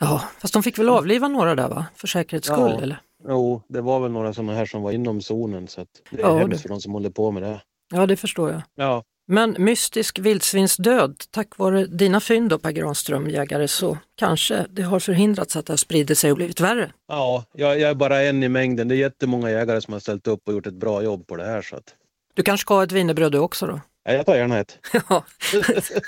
Ja, 0.00 0.22
fast 0.38 0.54
de 0.54 0.62
fick 0.62 0.78
väl 0.78 0.88
avliva 0.88 1.28
några 1.28 1.54
där 1.54 1.68
va? 1.68 1.86
För 1.94 2.06
säkerhets 2.06 2.46
skull 2.46 2.58
Ja. 2.76 2.80
eller? 2.82 3.00
Jo, 3.28 3.62
det 3.68 3.80
var 3.80 4.00
väl 4.00 4.10
några 4.10 4.32
sådana 4.34 4.54
här 4.54 4.66
som 4.66 4.82
var 4.82 4.92
inom 4.92 5.20
zonen 5.20 5.68
så 5.68 5.80
att 5.80 5.88
det 6.10 6.16
är 6.22 6.26
Ja, 6.26 6.38
hemskt 6.38 6.56
det- 6.56 6.62
för 6.62 6.68
de 6.68 6.80
som 6.80 6.92
håller 6.92 7.10
på 7.10 7.30
med 7.30 7.42
det. 7.42 7.60
Ja, 7.94 8.06
det 8.06 8.16
förstår 8.16 8.50
jag. 8.50 8.62
Ja, 8.76 9.02
Men 9.30 9.56
mystisk 9.58 10.18
vildsvinsdöd, 10.18 11.16
tack 11.30 11.58
vare 11.58 11.84
dina 11.86 12.20
fynd 12.20 12.50
då 12.50 12.58
Per 12.58 12.70
Granström, 12.72 13.28
jägare, 13.30 13.68
så 13.68 13.98
kanske 14.16 14.66
det 14.70 14.82
har 14.82 15.00
förhindrats 15.00 15.56
att 15.56 15.66
det 15.66 15.72
har 15.72 15.76
spridit 15.76 16.18
sig 16.18 16.30
och 16.30 16.36
blivit 16.36 16.60
värre. 16.60 16.92
ja 17.08 17.44
jag, 17.52 17.80
jag 17.80 17.90
är 17.90 17.94
bara 17.94 18.22
en 18.22 18.42
i 18.42 18.48
mängden. 18.48 18.88
Det 18.88 18.94
är 18.94 18.96
jättemånga 18.96 19.50
jägare 19.50 19.80
som 19.80 19.92
har 19.92 20.00
ställt 20.00 20.26
upp 20.26 20.48
och 20.48 20.54
gjort 20.54 20.66
ett 20.66 20.74
bra 20.74 21.02
jobb 21.02 21.26
på 21.26 21.36
det 21.36 21.44
här. 21.46 21.62
Så 21.62 21.76
att, 21.76 21.94
Du 22.34 22.42
kanske 22.42 22.62
ska 22.62 22.74
ha 22.74 22.82
ett 22.82 22.92
wienerbröd 22.92 23.32
du 23.32 23.38
också 23.38 23.66
då? 23.66 23.80
Ja, 24.04 24.12
jag 24.12 24.26
tar 24.26 24.36
gärna 24.36 24.58
ett. 24.58 24.78
Ja, 25.08 25.24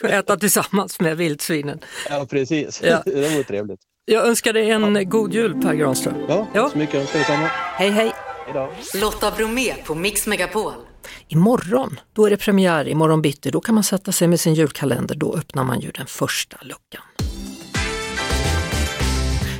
äta 0.08 0.36
tillsammans 0.36 1.00
med 1.00 1.16
vildsvinen. 1.16 1.80
Ja, 2.08 2.26
precis. 2.30 2.80
Ja. 2.84 3.02
det 3.06 3.28
vore 3.28 3.44
trevligt. 3.44 3.80
Jag 4.04 4.26
önskar 4.26 4.52
dig 4.52 4.70
en 4.70 5.08
god 5.08 5.34
jul 5.34 5.62
Per 5.62 5.74
Granström. 5.74 6.14
Ja, 6.28 6.46
Ja. 6.54 6.70
så 6.70 6.78
mycket 6.78 6.94
önskar 6.94 7.18
detsamma. 7.18 7.46
Hej 7.76 7.90
hej! 7.90 8.12
Hej 8.46 8.54
då. 8.54 8.72
Lotta 9.00 9.30
Bromé 9.30 9.74
på 9.84 9.94
Mix 9.94 10.26
Megapol. 10.26 10.72
Imorgon, 11.28 12.00
då 12.12 12.26
är 12.26 12.30
det 12.30 12.36
premiär, 12.36 12.88
imorgon 12.88 13.22
bitti, 13.22 13.50
då 13.50 13.60
kan 13.60 13.74
man 13.74 13.84
sätta 13.84 14.12
sig 14.12 14.28
med 14.28 14.40
sin 14.40 14.54
julkalender, 14.54 15.14
då 15.14 15.34
öppnar 15.36 15.64
man 15.64 15.80
ju 15.80 15.90
den 15.90 16.06
första 16.06 16.56
luckan. 16.62 17.02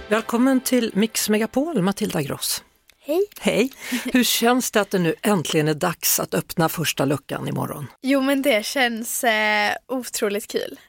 Välkommen 0.09 0.61
till 0.61 0.91
Mix 0.95 1.29
Megapol, 1.29 1.83
Matilda 1.83 2.23
Gross. 2.23 2.65
Hej. 3.11 3.27
Hej! 3.41 3.73
Hur 4.13 4.25
känns 4.25 4.71
det 4.71 4.81
att 4.81 4.91
det 4.91 4.99
nu 4.99 5.15
äntligen 5.23 5.69
är 5.69 5.75
dags 5.75 6.21
att 6.21 6.35
öppna 6.35 6.69
första 6.69 7.05
luckan 7.05 7.49
imorgon? 7.49 7.87
Jo 8.03 8.21
men 8.21 8.43
det 8.43 8.67
känns 8.67 9.25
eh, 9.25 9.73
otroligt 9.89 10.47
kul. 10.47 10.81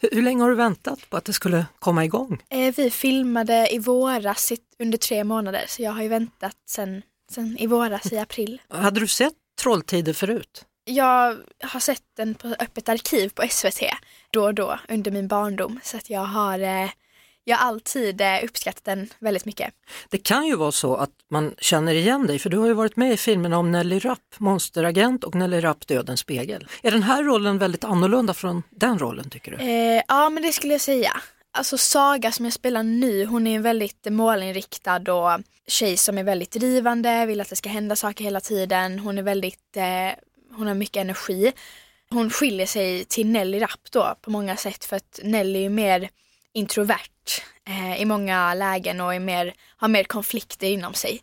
Hur 0.00 0.22
länge 0.22 0.42
har 0.42 0.50
du 0.50 0.56
väntat 0.56 1.10
på 1.10 1.16
att 1.16 1.24
det 1.24 1.32
skulle 1.32 1.66
komma 1.78 2.04
igång? 2.04 2.42
Eh, 2.48 2.74
vi 2.76 2.90
filmade 2.90 3.74
i 3.74 3.78
våras 3.78 4.52
under 4.78 4.98
tre 4.98 5.24
månader 5.24 5.64
så 5.68 5.82
jag 5.82 5.92
har 5.92 6.02
ju 6.02 6.08
väntat 6.08 6.56
sen, 6.68 7.02
sen 7.30 7.58
i 7.58 7.66
våras 7.66 8.12
i 8.12 8.18
april. 8.18 8.62
Hade 8.68 9.00
du 9.00 9.08
sett 9.08 9.34
Trolltider 9.62 10.12
förut? 10.12 10.64
Jag 10.84 11.36
har 11.64 11.80
sett 11.80 12.02
den 12.16 12.34
på 12.34 12.48
Öppet 12.48 12.88
arkiv 12.88 13.28
på 13.28 13.48
SVT 13.50 13.82
då 14.30 14.44
och 14.44 14.54
då 14.54 14.78
under 14.88 15.10
min 15.10 15.28
barndom 15.28 15.80
så 15.82 15.96
att 15.96 16.10
jag 16.10 16.24
har, 16.24 16.58
eh, 16.58 16.90
jag 17.48 17.56
har 17.56 17.68
alltid 17.68 18.20
eh, 18.20 18.44
uppskattat 18.44 18.84
den 18.84 19.08
väldigt 19.18 19.44
mycket. 19.44 19.74
Det 20.10 20.18
kan 20.18 20.46
ju 20.46 20.56
vara 20.56 20.72
så 20.72 20.96
att 20.96 21.10
man 21.30 21.54
känner 21.58 21.94
igen 21.94 22.26
dig, 22.26 22.38
för 22.38 22.50
du 22.50 22.56
har 22.58 22.66
ju 22.66 22.72
varit 22.72 22.96
med 22.96 23.12
i 23.12 23.16
filmerna 23.16 23.58
om 23.58 23.72
Nelly 23.72 23.98
Rapp, 23.98 24.34
Monsteragent 24.38 25.24
och 25.24 25.34
Nelly 25.34 25.60
Rapp, 25.60 25.86
Dödens 25.86 26.20
spegel. 26.20 26.66
Är 26.82 26.90
den 26.90 27.02
här 27.02 27.22
rollen 27.22 27.58
väldigt 27.58 27.84
annorlunda 27.84 28.34
från 28.34 28.62
den 28.70 28.98
rollen 28.98 29.30
tycker 29.30 29.50
du? 29.50 29.56
Eh, 29.56 30.02
ja 30.08 30.30
men 30.30 30.42
det 30.42 30.52
skulle 30.52 30.74
jag 30.74 30.80
säga. 30.80 31.12
Alltså 31.52 31.78
Saga 31.78 32.32
som 32.32 32.44
jag 32.44 32.52
spelar 32.52 32.82
nu, 32.82 33.26
hon 33.26 33.46
är 33.46 33.56
en 33.56 33.62
väldigt 33.62 34.06
målinriktad 34.10 35.12
och 35.12 35.40
tjej 35.66 35.96
som 35.96 36.18
är 36.18 36.24
väldigt 36.24 36.52
drivande, 36.52 37.26
vill 37.26 37.40
att 37.40 37.48
det 37.48 37.56
ska 37.56 37.68
hända 37.68 37.96
saker 37.96 38.24
hela 38.24 38.40
tiden. 38.40 38.98
Hon 38.98 39.18
är 39.18 39.22
väldigt, 39.22 39.76
eh, 39.76 39.84
hon 40.56 40.66
har 40.66 40.74
mycket 40.74 41.00
energi. 41.00 41.52
Hon 42.10 42.30
skiljer 42.30 42.66
sig 42.66 43.04
till 43.04 43.26
Nelly 43.26 43.60
Rapp 43.60 43.90
då 43.90 44.14
på 44.20 44.30
många 44.30 44.56
sätt 44.56 44.84
för 44.84 44.96
att 44.96 45.20
Nelly 45.22 45.64
är 45.64 45.70
mer 45.70 46.08
introvert 46.56 47.40
eh, 47.68 48.00
i 48.02 48.04
många 48.04 48.54
lägen 48.54 49.00
och 49.00 49.14
är 49.14 49.20
mer, 49.20 49.54
har 49.76 49.88
mer 49.88 50.04
konflikter 50.04 50.66
inom 50.66 50.94
sig. 50.94 51.22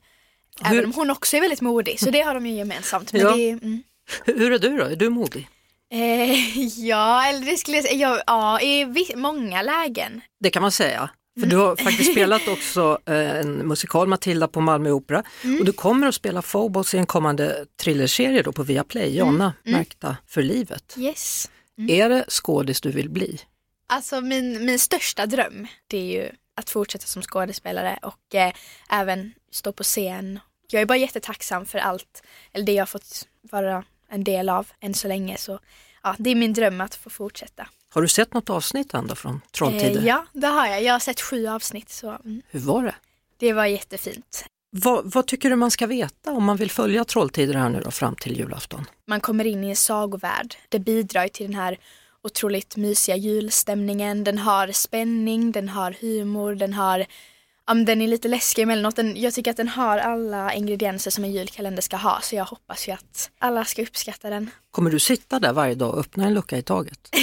Hur- 0.62 0.74
Även 0.76 0.86
om 0.86 0.94
hon 0.94 1.10
också 1.10 1.38
är 1.38 1.42
väldigt 1.42 1.62
modig, 1.62 2.00
så 2.00 2.10
det 2.12 2.22
har 2.22 2.34
de 2.34 2.46
ju 2.46 2.54
gemensamt. 2.56 3.14
Men 3.14 3.22
Ja. 3.22 3.36
det, 3.36 3.50
mm. 3.50 3.84
Hur 4.26 4.52
är 4.52 4.60
du 4.60 4.78
då? 4.78 4.84
Är 4.86 4.96
du 4.96 5.10
modig? 5.10 5.50
eh, 5.94 6.58
ja, 6.88 7.26
eller 7.28 7.46
det 7.46 7.58
skulle 7.58 7.78
jag 7.78 7.86
säga, 7.86 7.98
ja, 7.98 8.22
ja 8.28 8.62
i 8.62 9.14
många 9.16 9.62
lägen. 9.62 10.22
Det 10.40 10.50
kan 10.50 10.62
man 10.62 10.72
säga. 10.72 11.10
För 11.40 11.48
du 11.48 11.56
har 11.58 11.76
faktiskt 11.76 12.12
spelat 12.12 12.48
också 12.48 13.00
eh, 13.06 13.40
en 13.40 13.54
musikal, 13.68 14.08
Matilda 14.08 14.48
på 14.48 14.62
Malmö 14.62 14.92
Opera 14.92 15.24
och 15.60 15.66
du 15.66 15.72
kommer 15.72 16.08
att 16.08 16.16
spela 16.16 16.42
Phobos 16.42 16.94
i 16.94 16.98
en 16.98 17.06
kommande 17.06 17.66
thrillerserie 17.82 18.42
då 18.42 18.52
på 18.52 18.64
Viaplay, 18.64 19.18
Jonna, 19.18 19.54
märkta 19.64 20.18
för 20.28 20.42
livet. 20.44 20.96
Yes. 20.98 21.50
Är 21.90 22.10
det 22.10 22.26
skådis 22.30 22.82
du 22.82 22.92
vill 22.92 23.10
bli? 23.10 23.40
Alltså 23.88 24.22
min, 24.22 24.66
min 24.66 24.80
största 24.80 25.26
dröm 25.26 25.68
det 25.88 25.98
är 25.98 26.24
ju 26.24 26.32
att 26.56 26.70
fortsätta 26.70 27.06
som 27.06 27.22
skådespelare 27.22 28.00
och 28.02 28.36
eh, 28.36 28.54
även 28.90 29.34
stå 29.52 29.72
på 29.72 29.84
scen. 29.84 30.40
Jag 30.72 30.82
är 30.82 30.86
bara 30.86 30.98
jättetacksam 30.98 31.66
för 31.66 31.80
allt, 31.80 32.24
eller 32.52 32.66
det 32.66 32.74
jag 32.74 32.90
fått 32.90 33.28
vara 33.42 33.84
en 34.10 34.24
del 34.24 34.50
av 34.50 34.68
än 34.80 34.94
så 34.94 35.08
länge. 35.08 35.38
Så 35.38 35.60
ja, 36.04 36.16
det 36.20 36.30
är 36.30 36.36
min 36.36 36.54
dröm 36.54 36.82
att 36.82 36.96
få 36.96 37.10
fortsätta. 37.10 37.68
Har 37.90 38.02
du 38.02 38.08
sett 38.08 38.34
något 38.34 38.50
avsnitt 38.50 38.94
ändå 38.94 39.16
från 39.16 39.42
Trolltider? 39.52 40.00
Eh, 40.00 40.06
ja, 40.06 40.26
det 40.34 40.48
har 40.48 40.68
jag. 40.68 40.84
Jag 40.84 40.94
har 40.94 41.00
sett 41.00 41.22
sju 41.22 41.48
avsnitt 41.48 41.90
så 41.90 42.10
mm, 42.10 42.42
Hur 42.50 42.60
var 42.60 42.84
det? 42.84 42.96
det 43.38 43.54
var 43.54 43.66
jättefint. 43.66 44.46
Vad, 44.70 45.14
vad 45.14 45.28
tycker 45.28 45.50
du 45.50 45.56
man 45.56 45.72
ska 45.72 45.88
veta 45.88 46.32
om 46.32 46.44
man 46.44 46.58
vill 46.58 46.72
följa 46.72 47.06
Trolltider 47.06 47.54
här 47.54 47.70
nu 47.70 47.82
då 47.82 47.92
fram 47.92 48.16
till 48.16 48.38
julafton? 48.38 48.86
Man 49.08 49.22
kommer 49.22 49.46
in 49.46 49.64
i 49.64 49.70
en 49.70 49.76
sagovärld. 49.76 50.56
Det 50.70 50.80
bidrar 50.80 51.28
till 51.28 51.46
den 51.46 51.56
här 51.56 51.78
otroligt 52.24 52.78
mysiga 52.78 53.16
julstämningen. 53.16 54.24
Den 54.24 54.38
har 54.38 54.72
spänning, 54.72 55.52
den 55.52 55.70
har 55.70 55.96
humor, 56.02 56.56
den 56.56 56.74
har 56.74 57.06
men 57.68 57.86
den 57.86 58.02
är 58.02 58.08
lite 58.08 58.28
läskig 58.28 58.62
emellanåt. 58.62 58.96
Den, 58.96 59.22
jag 59.22 59.34
tycker 59.34 59.52
att 59.52 59.58
den 59.58 59.68
har 59.68 59.98
alla 59.98 60.54
ingredienser 60.54 61.12
som 61.12 61.24
en 61.24 61.32
julkalender 61.32 61.82
ska 61.82 61.98
ha 61.98 62.20
så 62.22 62.36
jag 62.36 62.46
hoppas 62.46 62.88
ju 62.88 62.92
att 62.92 63.30
alla 63.40 63.66
ska 63.66 63.82
uppskatta 63.82 64.30
den. 64.30 64.50
Kommer 64.72 64.92
du 64.92 65.00
sitta 65.00 65.40
där 65.40 65.54
varje 65.54 65.76
dag 65.76 65.94
och 65.94 66.00
öppna 66.00 66.26
en 66.26 66.34
lucka 66.34 66.58
i 66.58 66.62
taget? 66.62 67.10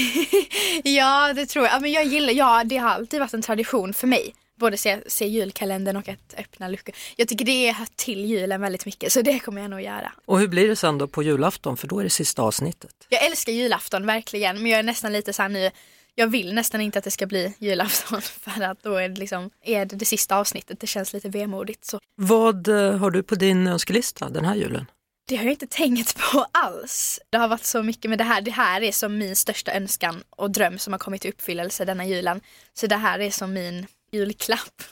Ja, 0.85 1.33
det 1.33 1.47
tror 1.47 1.65
jag. 1.65 1.75
Ja, 1.75 1.81
men 1.81 1.93
jag 1.93 2.05
gillar, 2.05 2.33
ja, 2.33 2.65
det 2.65 2.77
har 2.77 2.91
alltid 2.91 3.21
varit 3.21 3.35
en 3.35 3.43
tradition 3.43 3.95
för 3.95 4.07
mig. 4.07 4.35
Både 4.61 4.77
se, 4.77 5.01
se 5.07 5.27
julkalendern 5.27 5.97
och 5.97 6.09
att 6.09 6.35
öppna 6.39 6.69
luckor. 6.69 6.95
Jag 7.17 7.29
tycker 7.29 7.45
det 7.45 7.73
hör 7.73 7.87
till 7.97 8.25
julen 8.25 8.61
väldigt 8.61 8.87
mycket 8.87 9.13
så 9.13 9.23
det 9.23 9.39
kommer 9.39 9.61
jag 9.61 9.71
nog 9.71 9.81
göra. 9.81 10.13
Och 10.25 10.41
hur 10.41 10.49
blir 10.49 10.69
det 10.69 10.77
sen 10.77 10.99
då 10.99 11.07
på 11.07 11.23
julafton 11.23 11.77
för 11.77 11.89
då 11.89 11.99
är 11.99 12.05
det 12.05 12.11
sista 12.11 12.43
avsnittet? 12.43 12.91
Jag 13.09 13.27
älskar 13.27 13.53
julafton 13.53 14.07
verkligen 14.07 14.63
men 14.63 14.71
jag 14.71 14.79
är 14.79 14.83
nästan 14.83 15.13
lite 15.13 15.33
så 15.33 15.43
här 15.43 15.49
nu 15.49 15.71
jag 16.15 16.27
vill 16.27 16.55
nästan 16.55 16.81
inte 16.81 16.99
att 16.99 17.05
det 17.05 17.11
ska 17.11 17.27
bli 17.27 17.55
julafton 17.59 18.23
för 18.41 18.63
att 18.63 18.83
då 18.83 18.95
är 18.95 19.09
det 19.09 19.21
liksom 19.21 19.51
är 19.65 19.85
det, 19.85 19.97
det 19.97 20.05
sista 20.05 20.37
avsnittet. 20.37 20.81
Det 20.81 20.87
känns 20.87 21.13
lite 21.13 21.29
vemodigt 21.29 21.85
så. 21.85 22.01
Vad 22.15 22.69
eh, 22.69 22.97
har 22.97 23.11
du 23.11 23.23
på 23.23 23.35
din 23.35 23.67
önskelista 23.67 24.29
den 24.29 24.45
här 24.45 24.55
julen? 24.55 24.87
Det 25.29 25.37
har 25.37 25.45
jag 25.45 25.53
inte 25.53 25.67
tänkt 25.67 26.19
på 26.19 26.47
alls. 26.53 27.21
Det 27.31 27.39
har 27.39 27.49
varit 27.49 27.65
så 27.65 27.83
mycket 27.83 28.09
med 28.09 28.19
det 28.19 28.25
här. 28.25 28.41
Det 28.41 28.51
här 28.51 28.81
är 28.83 28.93
som 28.93 29.19
min 29.19 29.37
största 29.37 29.73
önskan 29.73 30.23
och 30.31 30.51
dröm 30.51 30.79
som 30.79 30.93
har 30.93 30.99
kommit 30.99 31.25
i 31.25 31.29
uppfyllelse 31.29 31.85
denna 31.85 32.07
julen. 32.07 32.41
Så 32.75 32.87
det 32.87 32.97
här 32.97 33.19
är 33.19 33.31
som 33.31 33.53
min 33.53 33.87
julklapp. 34.13 34.83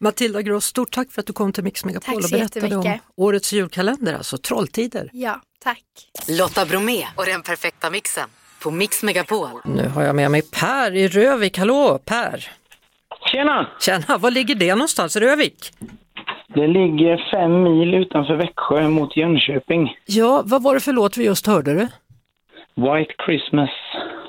Matilda 0.00 0.42
Gross, 0.42 0.64
stort 0.64 0.90
tack 0.90 1.12
för 1.12 1.20
att 1.20 1.26
du 1.26 1.32
kom 1.32 1.52
till 1.52 1.64
Mix 1.64 1.84
Megapol 1.84 2.14
Tack 2.14 2.24
och 2.24 2.30
berättade 2.38 2.76
om 2.76 2.98
årets 3.16 3.52
julkalender, 3.52 4.14
alltså 4.14 4.38
Trolltider. 4.38 5.10
Ja, 5.12 5.40
tack. 5.62 5.84
Lotta 6.28 6.66
Bromé 6.66 7.04
och 7.16 7.26
den 7.26 7.42
perfekta 7.42 7.90
mixen 7.90 8.28
på 8.62 8.70
Mix 8.70 9.02
Megapol. 9.02 9.48
Nu 9.64 9.88
har 9.88 10.02
jag 10.02 10.16
med 10.16 10.30
mig 10.30 10.42
Per 10.42 10.96
i 10.96 11.08
Rövik. 11.08 11.58
Hallå 11.58 11.98
Per! 12.04 12.50
Tjena! 13.32 13.68
Tjena, 13.80 14.18
var 14.18 14.30
ligger 14.30 14.54
det 14.54 14.74
någonstans? 14.74 15.16
Rövik? 15.16 15.72
Det 16.54 16.66
ligger 16.66 17.30
fem 17.30 17.62
mil 17.62 17.94
utanför 17.94 18.36
Växjö 18.36 18.88
mot 18.88 19.16
Jönköping. 19.16 19.96
Ja, 20.06 20.42
vad 20.44 20.62
var 20.62 20.74
det 20.74 20.80
för 20.80 20.92
låt 20.92 21.16
vi 21.16 21.24
just 21.24 21.46
hörde 21.46 21.74
det? 21.74 21.88
White 22.74 23.14
Christmas. 23.26 23.70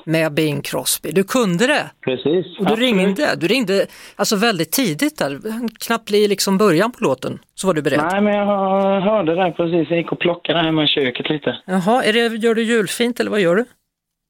Med 0.04 0.32
Bing 0.34 0.62
Crosby. 0.62 1.10
Du 1.12 1.24
kunde 1.24 1.66
det 1.66 1.90
Precis. 2.04 2.58
och 2.58 2.64
du 2.66 2.72
Absolut. 2.72 2.78
ringde. 2.78 3.34
Du 3.36 3.46
ringde 3.46 3.86
alltså 4.16 4.36
väldigt 4.36 4.72
tidigt 4.72 5.18
där, 5.18 5.38
knappt 5.86 6.10
i 6.12 6.28
liksom 6.28 6.58
början 6.58 6.92
på 6.92 7.04
låten, 7.04 7.38
så 7.54 7.66
var 7.66 7.74
du 7.74 7.82
beredd. 7.82 8.00
Nej, 8.12 8.20
men 8.20 8.34
jag 8.34 8.46
hör- 8.46 9.00
hörde 9.00 9.34
det 9.34 9.52
precis. 9.56 9.90
Jag 9.90 9.98
gick 9.98 10.12
och 10.12 10.18
plockade 10.18 10.58
hemma 10.62 10.84
i 10.84 10.86
köket 10.86 11.30
lite. 11.30 11.56
Jaha, 11.64 12.04
är 12.04 12.12
det, 12.12 12.36
gör 12.36 12.54
du 12.54 12.62
julfint 12.62 13.20
eller 13.20 13.30
vad 13.30 13.40
gör 13.40 13.56
du? 13.56 13.64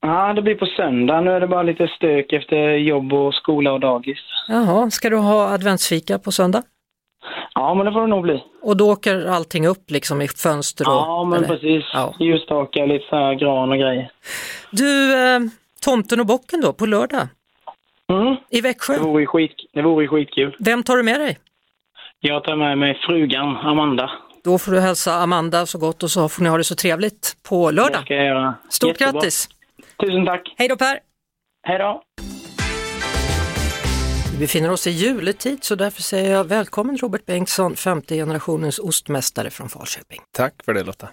Ja, 0.03 0.33
det 0.33 0.43
blir 0.43 0.55
på 0.55 0.67
söndag. 0.67 1.21
Nu 1.21 1.31
är 1.31 1.41
det 1.41 1.47
bara 1.47 1.63
lite 1.63 1.89
stök 1.97 2.33
efter 2.33 2.71
jobb 2.71 3.13
och 3.13 3.35
skola 3.35 3.73
och 3.73 3.81
dagis. 3.81 4.19
Jaha, 4.49 4.91
ska 4.91 5.11
du 5.11 5.17
ha 5.17 5.49
adventsfika 5.49 6.19
på 6.19 6.33
söndag? 6.33 6.63
Ja, 7.55 7.75
men 7.75 7.87
det 7.87 7.93
får 7.93 8.01
det 8.01 8.07
nog 8.07 8.23
bli. 8.23 8.45
Och 8.63 8.77
då 8.77 8.91
åker 8.93 9.27
allting 9.27 9.67
upp 9.67 9.91
liksom 9.91 10.23
i 10.23 10.29
fönster 10.29 10.89
och... 10.89 10.95
Ja, 10.95 11.25
men 11.25 11.39
eller? 11.45 11.49
precis. 11.49 11.85
Ja. 11.93 12.15
Ljusstakar, 12.21 12.87
lite 12.87 13.05
så 13.09 13.17
här 13.17 13.35
gran 13.35 13.71
och 13.73 13.79
grejer. 13.79 14.11
Du, 14.71 15.15
eh, 15.15 15.41
tomten 15.85 16.21
och 16.21 16.27
bocken 16.27 16.61
då 16.61 16.73
på 16.73 16.87
lördag 16.87 17.29
Mm. 18.13 18.37
i 18.51 18.61
Växjö. 18.61 18.93
Det 18.95 19.01
vore 19.01 19.27
skit, 19.27 19.55
det 19.73 19.83
vore 19.83 20.09
skitkul. 20.09 20.57
Vem 20.59 20.83
tar 20.83 20.97
du 20.97 21.03
med 21.03 21.21
dig? 21.21 21.39
Jag 22.21 22.45
tar 22.45 22.57
med 22.57 22.79
mig 22.79 22.99
frugan 23.07 23.57
Amanda. 23.57 24.11
Då 24.45 24.59
får 24.59 24.73
du 24.73 24.81
hälsa 24.81 25.15
Amanda 25.15 25.67
så 25.67 25.79
gott 25.79 26.03
och 26.03 26.11
så 26.11 26.29
får 26.29 26.43
ni 26.43 26.49
ha 26.49 26.57
det 26.57 26.65
så 26.65 26.75
trevligt 26.75 27.37
på 27.49 27.71
Det 27.71 27.77
lördag. 27.77 28.03
ska 28.03 28.15
jag 28.15 28.27
göra. 28.27 28.55
Stort 28.71 28.89
Jättebra. 29.01 29.13
grattis! 29.13 29.49
Tusen 30.01 30.27
tack. 30.27 30.55
Hej 30.57 30.69
då 30.69 30.77
Per! 30.77 30.99
Hej 31.63 31.79
då. 31.79 32.03
Vi 34.41 34.45
befinner 34.47 34.71
oss 34.71 34.87
i 34.87 34.91
juletid 34.91 35.65
så 35.65 35.75
därför 35.75 36.03
säger 36.03 36.33
jag 36.33 36.45
välkommen 36.45 36.97
Robert 36.99 37.27
Bengtsson, 37.27 37.77
femte 37.77 38.15
generationens 38.15 38.79
ostmästare 38.79 39.51
från 39.51 39.69
Falköping. 39.69 40.21
Tack 40.33 40.55
för 40.65 40.75
det 40.75 40.83
Lotta. 40.83 41.09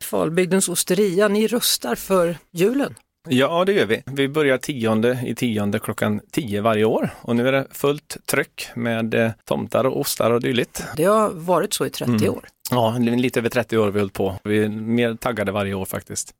Falbygdens 0.00 0.68
osteria, 0.68 1.28
ni 1.28 1.46
rustar 1.46 1.94
för 1.94 2.38
julen. 2.52 2.94
Ja, 3.28 3.64
det 3.64 3.72
gör 3.72 3.86
vi. 3.86 4.02
Vi 4.06 4.28
börjar 4.28 4.58
tionde 4.58 5.22
i 5.26 5.34
tionde 5.34 5.78
klockan 5.78 6.20
tio 6.32 6.60
varje 6.60 6.84
år 6.84 7.10
och 7.22 7.36
nu 7.36 7.48
är 7.48 7.52
det 7.52 7.66
fullt 7.70 8.16
tryck 8.26 8.68
med 8.74 9.14
eh, 9.14 9.30
tomtar 9.44 9.84
och 9.84 10.00
ostar 10.00 10.30
och 10.30 10.40
dylikt. 10.40 10.84
Det 10.96 11.04
har 11.04 11.30
varit 11.30 11.72
så 11.74 11.86
i 11.86 11.90
30 11.90 12.10
Mm. 12.12 12.30
år. 12.34 12.44
Ja, 12.70 12.98
lite 12.98 13.40
över 13.40 13.48
30 13.48 13.78
år 13.78 13.84
har 13.84 13.90
vi 13.90 13.98
hållit 13.98 14.12
på. 14.12 14.38
Vi 14.44 14.64
är 14.64 14.68
mer 14.68 15.14
taggade 15.14 15.52
varje 15.52 15.74
år 15.74 15.84
faktiskt. 15.84 16.34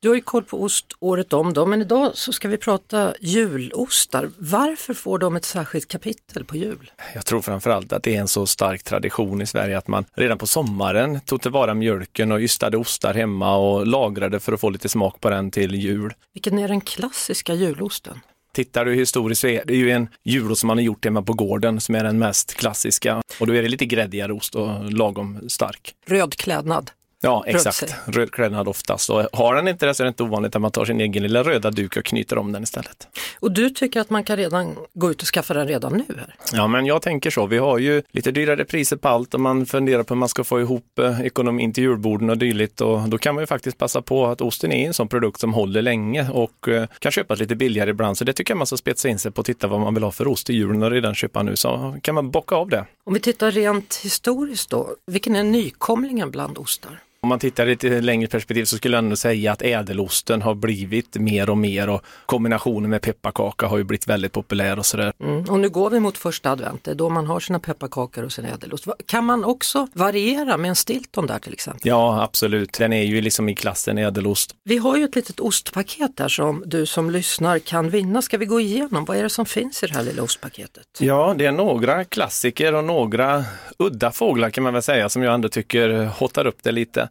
Du 0.00 0.08
har 0.08 0.14
ju 0.14 0.20
koll 0.20 0.42
på 0.42 0.62
ost 0.62 0.86
året 1.00 1.32
om 1.32 1.52
då, 1.52 1.66
men 1.66 1.82
idag 1.82 2.10
så 2.14 2.32
ska 2.32 2.48
vi 2.48 2.56
prata 2.56 3.14
julostar. 3.20 4.30
Varför 4.38 4.94
får 4.94 5.18
de 5.18 5.36
ett 5.36 5.44
särskilt 5.44 5.88
kapitel 5.88 6.44
på 6.44 6.56
jul? 6.56 6.90
Jag 7.14 7.26
tror 7.26 7.40
framförallt 7.40 7.92
att 7.92 8.02
det 8.02 8.16
är 8.16 8.20
en 8.20 8.28
så 8.28 8.46
stark 8.46 8.82
tradition 8.82 9.42
i 9.42 9.46
Sverige 9.46 9.78
att 9.78 9.88
man 9.88 10.04
redan 10.14 10.38
på 10.38 10.46
sommaren 10.46 11.20
tog 11.20 11.42
tillvara 11.42 11.74
mjölken 11.74 12.32
och 12.32 12.40
ystade 12.40 12.76
ostar 12.76 13.14
hemma 13.14 13.56
och 13.56 13.86
lagrade 13.86 14.40
för 14.40 14.52
att 14.52 14.60
få 14.60 14.70
lite 14.70 14.88
smak 14.88 15.20
på 15.20 15.30
den 15.30 15.50
till 15.50 15.74
jul. 15.74 16.14
Vilken 16.32 16.58
är 16.58 16.68
den 16.68 16.80
klassiska 16.80 17.54
julosten? 17.54 18.20
Tittar 18.54 18.84
du 18.84 18.94
historiskt 18.94 19.40
så 19.40 19.46
är 19.46 19.64
det 19.64 19.74
ju 19.74 19.90
en 19.90 20.08
julost 20.24 20.60
som 20.60 20.66
man 20.66 20.76
har 20.76 20.82
gjort 20.82 21.04
hemma 21.04 21.22
på 21.22 21.32
gården 21.32 21.80
som 21.80 21.94
är 21.94 22.04
den 22.04 22.18
mest 22.18 22.54
klassiska. 22.54 23.22
Och 23.40 23.46
då 23.46 23.54
är 23.54 23.62
det 23.62 23.68
lite 23.68 23.86
gräddigare 23.86 24.32
ost 24.32 24.54
och 24.54 24.92
lagom 24.92 25.48
stark. 25.48 25.94
Röd 26.06 26.36
klädnad. 26.36 26.90
Ja, 27.24 27.44
exakt. 27.46 27.82
Rödsej. 27.82 27.98
Rödklädnad 28.06 28.68
oftast. 28.68 29.10
Och 29.10 29.24
har 29.32 29.54
den 29.54 29.68
inte 29.68 29.86
det 29.86 29.94
så 29.94 30.02
är 30.02 30.04
det 30.04 30.08
inte 30.08 30.22
ovanligt 30.22 30.56
att 30.56 30.62
man 30.62 30.70
tar 30.70 30.84
sin 30.84 31.00
egen 31.00 31.22
lilla 31.22 31.42
röda 31.42 31.70
duk 31.70 31.96
och 31.96 32.04
knyter 32.04 32.38
om 32.38 32.52
den 32.52 32.62
istället. 32.62 33.08
Och 33.40 33.52
du 33.52 33.70
tycker 33.70 34.00
att 34.00 34.10
man 34.10 34.24
kan 34.24 34.36
redan 34.36 34.76
gå 34.94 35.10
ut 35.10 35.22
och 35.22 35.28
skaffa 35.28 35.54
den 35.54 35.68
redan 35.68 35.92
nu 35.92 36.04
här? 36.18 36.34
Ja, 36.52 36.66
men 36.66 36.86
jag 36.86 37.02
tänker 37.02 37.30
så. 37.30 37.46
Vi 37.46 37.58
har 37.58 37.78
ju 37.78 38.02
lite 38.10 38.30
dyrare 38.30 38.64
priser 38.64 38.96
på 38.96 39.08
allt 39.08 39.34
och 39.34 39.40
man 39.40 39.66
funderar 39.66 40.02
på 40.02 40.14
hur 40.14 40.18
man 40.18 40.28
ska 40.28 40.44
få 40.44 40.60
ihop 40.60 40.98
eh, 40.98 41.20
ekonomin 41.20 41.72
till 41.72 41.84
julborden 41.84 42.30
och 42.30 42.38
dylikt. 42.38 42.80
Och 42.80 43.08
då 43.08 43.18
kan 43.18 43.34
man 43.34 43.42
ju 43.42 43.46
faktiskt 43.46 43.78
passa 43.78 44.02
på 44.02 44.26
att 44.26 44.40
osten 44.40 44.72
är 44.72 44.86
en 44.86 44.94
sån 44.94 45.08
produkt 45.08 45.40
som 45.40 45.54
håller 45.54 45.82
länge 45.82 46.30
och 46.30 46.68
eh, 46.68 46.86
kan 46.98 47.12
köpas 47.12 47.38
lite 47.38 47.54
billigare 47.56 47.90
ibland. 47.90 48.18
Så 48.18 48.24
det 48.24 48.32
tycker 48.32 48.52
jag 48.52 48.58
man 48.58 48.66
ska 48.66 48.76
spetsa 48.76 49.08
in 49.08 49.18
sig 49.18 49.30
på 49.30 49.38
och 49.38 49.46
titta 49.46 49.68
vad 49.68 49.80
man 49.80 49.94
vill 49.94 50.02
ha 50.02 50.10
för 50.10 50.28
ost 50.28 50.50
i 50.50 50.54
julen 50.54 50.82
och 50.82 50.90
redan 50.90 51.14
köpa 51.14 51.42
nu. 51.42 51.56
Så 51.56 51.96
kan 52.02 52.14
man 52.14 52.30
bocka 52.30 52.54
av 52.54 52.68
det. 52.68 52.84
Om 53.04 53.14
vi 53.14 53.20
tittar 53.20 53.50
rent 53.50 54.00
historiskt 54.02 54.70
då, 54.70 54.88
vilken 55.06 55.36
är 55.36 55.44
nykomlingen 55.44 56.30
bland 56.30 56.58
ostar? 56.58 57.00
Om 57.24 57.28
man 57.28 57.38
tittar 57.38 57.66
i 57.66 57.72
ett 57.72 58.04
längre 58.04 58.28
perspektiv 58.28 58.64
så 58.64 58.76
skulle 58.76 58.96
jag 58.96 59.04
ändå 59.04 59.16
säga 59.16 59.52
att 59.52 59.62
ädelosten 59.62 60.42
har 60.42 60.54
blivit 60.54 61.16
mer 61.16 61.50
och 61.50 61.58
mer 61.58 61.88
och 61.88 62.02
kombinationen 62.26 62.90
med 62.90 63.02
pepparkaka 63.02 63.66
har 63.66 63.78
ju 63.78 63.84
blivit 63.84 64.06
väldigt 64.06 64.32
populär 64.32 64.78
och 64.78 64.86
sådär. 64.86 65.12
Mm. 65.20 65.44
Och 65.44 65.60
nu 65.60 65.68
går 65.68 65.90
vi 65.90 66.00
mot 66.00 66.18
första 66.18 66.50
advent, 66.50 66.84
då 66.84 67.08
man 67.08 67.26
har 67.26 67.40
sina 67.40 67.58
pepparkakor 67.58 68.24
och 68.24 68.32
sin 68.32 68.44
ädelost. 68.44 68.86
Kan 69.06 69.24
man 69.24 69.44
också 69.44 69.88
variera 69.92 70.56
med 70.56 70.68
en 70.68 70.76
stilton 70.76 71.26
där 71.26 71.38
till 71.38 71.52
exempel? 71.52 71.80
Ja, 71.84 72.22
absolut. 72.22 72.72
Den 72.72 72.92
är 72.92 73.02
ju 73.02 73.20
liksom 73.20 73.48
i 73.48 73.54
klassen 73.54 73.98
ädelost. 73.98 74.54
Vi 74.64 74.78
har 74.78 74.96
ju 74.96 75.04
ett 75.04 75.16
litet 75.16 75.40
ostpaket 75.40 76.16
där 76.16 76.28
som 76.28 76.62
du 76.66 76.86
som 76.86 77.10
lyssnar 77.10 77.58
kan 77.58 77.90
vinna. 77.90 78.22
Ska 78.22 78.38
vi 78.38 78.46
gå 78.46 78.60
igenom, 78.60 79.04
vad 79.04 79.16
är 79.16 79.22
det 79.22 79.30
som 79.30 79.46
finns 79.46 79.82
i 79.82 79.86
det 79.86 79.94
här 79.94 80.02
lilla 80.02 80.22
ostpaketet? 80.22 80.86
Ja, 80.98 81.34
det 81.38 81.46
är 81.46 81.52
några 81.52 82.04
klassiker 82.04 82.74
och 82.74 82.84
några 82.84 83.44
udda 83.78 84.10
fåglar 84.10 84.50
kan 84.50 84.64
man 84.64 84.72
väl 84.72 84.82
säga 84.82 85.08
som 85.08 85.22
jag 85.22 85.34
ändå 85.34 85.48
tycker 85.48 86.04
hottar 86.04 86.46
upp 86.46 86.58
det 86.62 86.72
lite. 86.72 87.08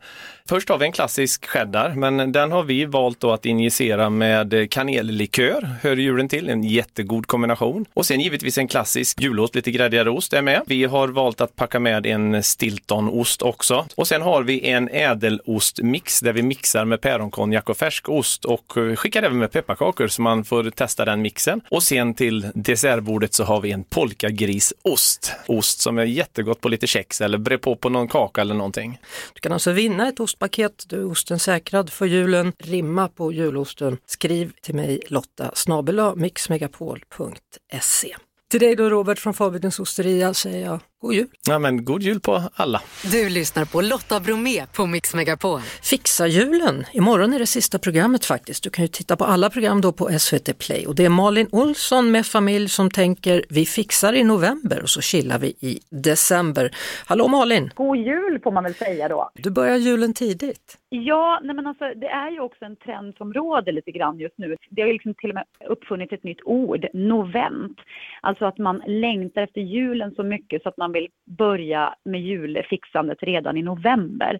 Först 0.49 0.69
har 0.69 0.77
vi 0.77 0.85
en 0.85 0.91
klassisk 0.91 1.45
cheddar, 1.45 1.89
men 1.89 2.31
den 2.31 2.51
har 2.51 2.63
vi 2.63 2.85
valt 2.85 3.19
då 3.19 3.31
att 3.31 3.45
injicera 3.45 4.09
med 4.09 4.71
kanellikör. 4.71 5.69
Hör 5.81 5.95
julen 5.95 6.29
till, 6.29 6.49
en 6.49 6.63
jättegod 6.63 7.27
kombination. 7.27 7.85
Och 7.93 8.05
sen 8.05 8.19
givetvis 8.19 8.57
en 8.57 8.67
klassisk 8.67 9.21
julost, 9.21 9.55
lite 9.55 9.71
gräddigare 9.71 10.09
ost 10.09 10.33
är 10.33 10.41
med. 10.41 10.61
Vi 10.65 10.83
har 10.83 11.07
valt 11.07 11.41
att 11.41 11.55
packa 11.55 11.79
med 11.79 12.05
en 12.05 12.43
Stiltonost 12.43 13.41
också. 13.41 13.85
Och 13.95 14.07
sen 14.07 14.21
har 14.21 14.43
vi 14.43 14.69
en 14.69 14.89
ädelostmix 14.89 16.19
där 16.19 16.33
vi 16.33 16.41
mixar 16.41 16.85
med 16.85 17.01
päronkonjak 17.01 17.69
och 17.69 17.77
färskost 17.77 18.45
och 18.45 18.73
skickar 18.95 19.23
även 19.23 19.37
med 19.37 19.51
pepparkakor 19.51 20.07
så 20.07 20.21
man 20.21 20.45
får 20.45 20.69
testa 20.69 21.05
den 21.05 21.21
mixen. 21.21 21.61
Och 21.69 21.83
sen 21.83 22.13
till 22.13 22.47
dessertbordet 22.53 23.33
så 23.33 23.43
har 23.43 23.61
vi 23.61 23.71
en 23.71 23.83
polkagrisost. 23.83 25.33
Ost 25.47 25.81
som 25.81 25.97
är 25.97 26.03
jättegott 26.03 26.61
på 26.61 26.69
lite 26.69 26.87
kex 26.87 27.21
eller 27.21 27.37
bre 27.37 27.57
på 27.57 27.75
på 27.75 27.89
någon 27.89 28.07
kaka 28.07 28.41
eller 28.41 28.55
någonting. 28.55 28.99
Du 29.33 29.39
kan 29.39 29.53
alltså 29.53 29.71
vinna 29.71 29.90
ett 29.99 30.19
ostpaket, 30.19 30.83
du 30.87 30.99
är 30.99 31.05
osten 31.05 31.39
säkrad 31.39 31.89
för 31.89 32.05
julen. 32.05 32.53
Rimma 32.57 33.07
på 33.07 33.33
julosten. 33.33 33.97
Skriv 34.05 34.51
till 34.61 34.75
mig 34.75 35.01
Lotta 35.07 35.51
snabel 35.53 36.15
mixmegapol.se. 36.15 38.15
Till 38.51 38.59
dig 38.59 38.75
då 38.75 38.89
Robert 38.89 39.19
från 39.19 39.33
Fabidens 39.33 39.79
osteria 39.79 40.33
säger 40.33 40.65
jag 40.65 40.79
god 41.01 41.13
jul. 41.13 41.27
Ja, 41.47 41.59
men 41.59 41.85
god 41.85 42.01
jul 42.01 42.19
på 42.19 42.41
alla. 42.55 42.81
Du 43.11 43.29
lyssnar 43.29 43.65
på 43.65 43.81
Lotta 43.81 44.19
Bromé 44.19 44.65
på 44.75 44.85
Mix 44.85 45.15
Megapol. 45.15 45.59
Fixa 45.83 46.27
julen! 46.27 46.85
Imorgon 46.93 47.33
är 47.33 47.39
det 47.39 47.45
sista 47.45 47.79
programmet 47.79 48.25
faktiskt. 48.25 48.63
Du 48.63 48.69
kan 48.69 48.83
ju 48.83 48.87
titta 48.87 49.15
på 49.15 49.25
alla 49.25 49.49
program 49.49 49.81
då 49.81 49.91
på 49.91 50.09
SVT 50.19 50.57
Play 50.59 50.85
och 50.87 50.95
det 50.95 51.05
är 51.05 51.09
Malin 51.09 51.47
Olsson 51.51 52.11
med 52.11 52.25
familj 52.25 52.69
som 52.69 52.89
tänker 52.89 53.43
vi 53.49 53.65
fixar 53.65 54.13
i 54.13 54.23
november 54.23 54.81
och 54.81 54.89
så 54.89 55.01
chillar 55.01 55.39
vi 55.39 55.47
i 55.47 55.79
december. 55.89 56.71
Hallå 57.05 57.27
Malin! 57.27 57.71
God 57.75 57.97
jul 57.97 58.39
får 58.43 58.51
man 58.51 58.63
väl 58.63 58.73
säga 58.73 59.07
då. 59.07 59.29
Du 59.33 59.51
börjar 59.51 59.77
julen 59.77 60.13
tidigt. 60.13 60.77
Ja, 60.93 61.39
nej 61.43 61.55
men 61.55 61.67
alltså, 61.67 61.85
det 61.95 62.07
är 62.07 62.31
ju 62.31 62.39
också 62.39 62.65
en 62.65 62.75
trend 62.75 63.15
som 63.17 63.33
råder 63.33 63.71
lite 63.71 63.91
grann 63.91 64.19
just 64.19 64.37
nu. 64.37 64.55
Det 64.69 64.81
har 64.81 64.87
ju 64.87 64.93
liksom 64.93 65.13
till 65.13 65.29
och 65.29 65.35
med 65.35 65.45
uppfunnit 65.69 66.13
ett 66.13 66.23
nytt 66.23 66.43
ord, 66.45 66.85
novent. 66.93 67.77
Alltså 68.21 68.45
att 68.45 68.57
man 68.57 68.83
längtar 68.87 69.41
efter 69.41 69.61
julen 69.61 70.13
så 70.15 70.23
mycket 70.23 70.63
så 70.63 70.69
att 70.69 70.77
man 70.77 70.90
vill 70.91 71.07
börja 71.25 71.95
med 72.05 72.21
julfixandet 72.21 73.23
redan 73.23 73.57
i 73.57 73.61
november. 73.61 74.39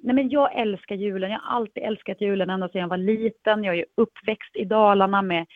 Nej 0.00 0.14
men 0.14 0.28
jag 0.28 0.54
älskar 0.54 0.94
julen, 0.94 1.30
jag 1.30 1.38
har 1.38 1.56
alltid 1.56 1.82
älskat 1.82 2.20
julen 2.20 2.50
ända 2.50 2.68
sedan 2.68 2.80
jag 2.80 2.88
var 2.88 2.96
liten. 2.96 3.64
Jag 3.64 3.74
är 3.74 3.78
ju 3.78 3.84
uppväxt 3.96 4.56
i 4.56 4.64
Dalarna 4.64 5.22
med 5.22 5.46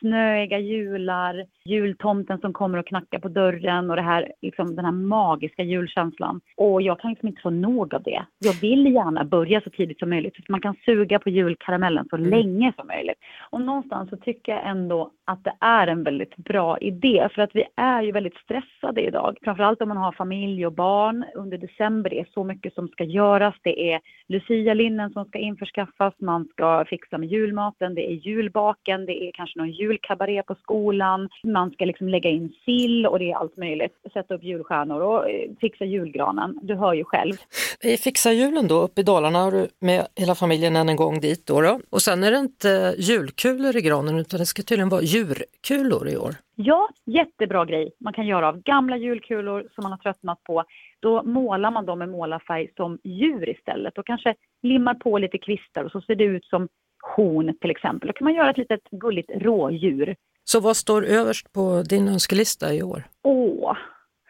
snöiga 0.00 0.58
jular, 0.58 1.46
jultomten 1.64 2.38
som 2.38 2.52
kommer 2.52 2.78
och 2.78 2.86
knackar 2.86 3.18
på 3.18 3.28
dörren 3.28 3.90
och 3.90 3.96
det 3.96 4.02
här, 4.02 4.32
liksom, 4.42 4.76
den 4.76 4.84
här 4.84 4.92
magiska 4.92 5.62
julkänslan. 5.62 6.40
Och 6.56 6.82
jag 6.82 7.00
kan 7.00 7.10
liksom 7.10 7.28
inte 7.28 7.42
få 7.42 7.50
nog 7.50 7.94
av 7.94 8.02
det. 8.02 8.22
Jag 8.38 8.60
vill 8.60 8.94
gärna 8.94 9.24
börja 9.24 9.60
så 9.60 9.70
tidigt 9.70 9.98
som 9.98 10.10
möjligt 10.10 10.36
så 10.36 10.42
att 10.42 10.48
man 10.48 10.60
kan 10.60 10.74
suga 10.84 11.18
på 11.18 11.30
julkaramellen 11.30 12.06
så 12.10 12.16
mm. 12.16 12.30
länge 12.30 12.72
som 12.76 12.86
möjligt. 12.86 13.18
Och 13.50 13.60
någonstans 13.60 14.10
så 14.10 14.16
tycker 14.16 14.52
jag 14.52 14.66
ändå 14.66 15.10
att 15.24 15.44
det 15.44 15.54
är 15.60 15.86
en 15.86 16.02
väldigt 16.02 16.36
bra 16.36 16.78
idé 16.78 17.28
för 17.34 17.42
att 17.42 17.54
vi 17.54 17.64
är 17.76 18.02
ju 18.02 18.12
väldigt 18.12 18.36
stressade 18.36 19.00
idag. 19.00 19.38
Framförallt 19.42 19.82
om 19.82 19.88
man 19.88 19.96
har 19.96 20.12
familj 20.12 20.66
och 20.66 20.72
barn. 20.72 21.24
Under 21.34 21.58
december 21.58 22.10
det 22.10 22.20
är 22.20 22.28
så 22.34 22.44
mycket 22.44 22.74
som 22.74 22.88
ska 22.88 23.04
göras. 23.04 23.54
Det 23.62 23.92
är 23.92 24.00
Lucia-linnen 24.28 25.10
som 25.10 25.24
ska 25.24 25.38
införskaffas, 25.38 26.14
man 26.20 26.44
ska 26.44 26.84
fixa 26.84 27.18
med 27.18 27.28
julmaten, 27.28 27.94
det 27.94 28.10
är 28.10 28.14
julbaken, 28.14 29.06
det 29.06 29.24
är 29.24 29.32
kanske 29.32 29.58
någon 29.58 29.67
julkabaré 29.70 30.42
på 30.42 30.54
skolan, 30.54 31.28
man 31.44 31.70
ska 31.70 31.84
liksom 31.84 32.08
lägga 32.08 32.30
in 32.30 32.52
sill 32.64 33.06
och 33.06 33.18
det 33.18 33.30
är 33.30 33.36
allt 33.36 33.56
möjligt. 33.56 33.92
Sätta 34.12 34.34
upp 34.34 34.42
julstjärnor 34.42 35.00
och 35.00 35.30
eh, 35.30 35.50
fixa 35.60 35.84
julgranen. 35.84 36.58
Du 36.62 36.74
hör 36.74 36.94
ju 36.94 37.04
själv. 37.04 37.34
Vi 37.82 37.96
fixar 37.96 38.30
julen 38.30 38.68
då 38.68 38.82
uppe 38.82 39.00
i 39.00 39.04
Dalarna 39.04 39.38
har 39.38 39.52
du 39.52 39.68
med 39.80 40.06
hela 40.16 40.34
familjen 40.34 40.76
än 40.76 40.88
en 40.88 40.96
gång 40.96 41.20
dit 41.20 41.46
då, 41.46 41.60
då. 41.60 41.80
Och 41.90 42.02
sen 42.02 42.24
är 42.24 42.30
det 42.30 42.38
inte 42.38 42.94
julkulor 42.98 43.76
i 43.76 43.80
granen 43.80 44.18
utan 44.18 44.40
det 44.40 44.46
ska 44.46 44.62
tydligen 44.62 44.88
vara 44.88 45.02
djurkulor 45.02 46.08
i 46.08 46.16
år. 46.16 46.34
Ja, 46.54 46.88
jättebra 47.04 47.64
grej 47.64 47.92
man 48.00 48.12
kan 48.12 48.26
göra 48.26 48.48
av 48.48 48.62
gamla 48.62 48.96
julkulor 48.96 49.68
som 49.74 49.82
man 49.82 49.92
har 49.92 49.98
tröttnat 49.98 50.42
på. 50.42 50.64
Då 51.00 51.22
målar 51.22 51.70
man 51.70 51.86
dem 51.86 51.98
med 51.98 52.08
målarfärg 52.08 52.68
som 52.76 52.98
djur 53.04 53.48
istället 53.48 53.98
och 53.98 54.06
kanske 54.06 54.34
limmar 54.62 54.94
på 54.94 55.18
lite 55.18 55.38
kvistar 55.38 55.84
och 55.84 55.92
så 55.92 56.00
ser 56.00 56.14
det 56.14 56.24
ut 56.24 56.44
som 56.44 56.68
horn 57.16 57.58
till 57.60 57.70
exempel. 57.70 58.06
Då 58.06 58.12
kan 58.12 58.24
man 58.24 58.34
göra 58.34 58.50
ett 58.50 58.58
litet 58.58 58.90
gulligt 58.90 59.30
rådjur. 59.34 60.16
Så 60.44 60.60
vad 60.60 60.76
står 60.76 61.04
överst 61.04 61.52
på 61.52 61.82
din 61.82 62.08
önskelista 62.08 62.74
i 62.74 62.82
år? 62.82 63.02
Åh, 63.22 63.76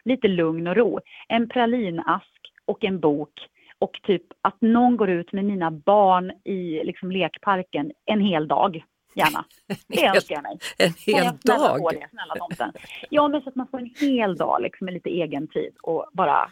lite 0.05 0.27
lugn 0.27 0.67
och 0.67 0.75
ro. 0.75 0.99
En 1.27 1.49
pralinask 1.49 2.39
och 2.65 2.83
en 2.83 2.99
bok 2.99 3.33
och 3.79 3.99
typ 4.03 4.23
att 4.41 4.61
någon 4.61 4.97
går 4.97 5.09
ut 5.09 5.31
med 5.31 5.45
mina 5.45 5.71
barn 5.71 6.31
i 6.43 6.83
liksom 6.83 7.11
lekparken 7.11 7.91
en 8.05 8.21
hel 8.21 8.47
dag. 8.47 8.83
Gärna. 9.15 9.45
Det 9.87 10.05
önskar 10.05 10.35
jag 10.35 10.43
mig. 10.43 10.57
En 10.77 10.93
hel 11.05 11.25
jag 11.25 11.57
dag? 11.57 11.79
På 11.79 11.89
det, 11.89 12.07
snälla 12.09 12.35
tomten. 12.35 12.71
Ja, 13.09 13.27
men 13.27 13.41
så 13.41 13.49
att 13.49 13.55
man 13.55 13.67
får 13.67 13.79
en 13.79 13.93
hel 13.99 14.35
dag 14.35 14.61
liksom, 14.61 14.85
med 14.85 14.93
lite 14.93 15.09
egen 15.09 15.47
tid 15.47 15.73
och 15.81 16.09
bara 16.13 16.51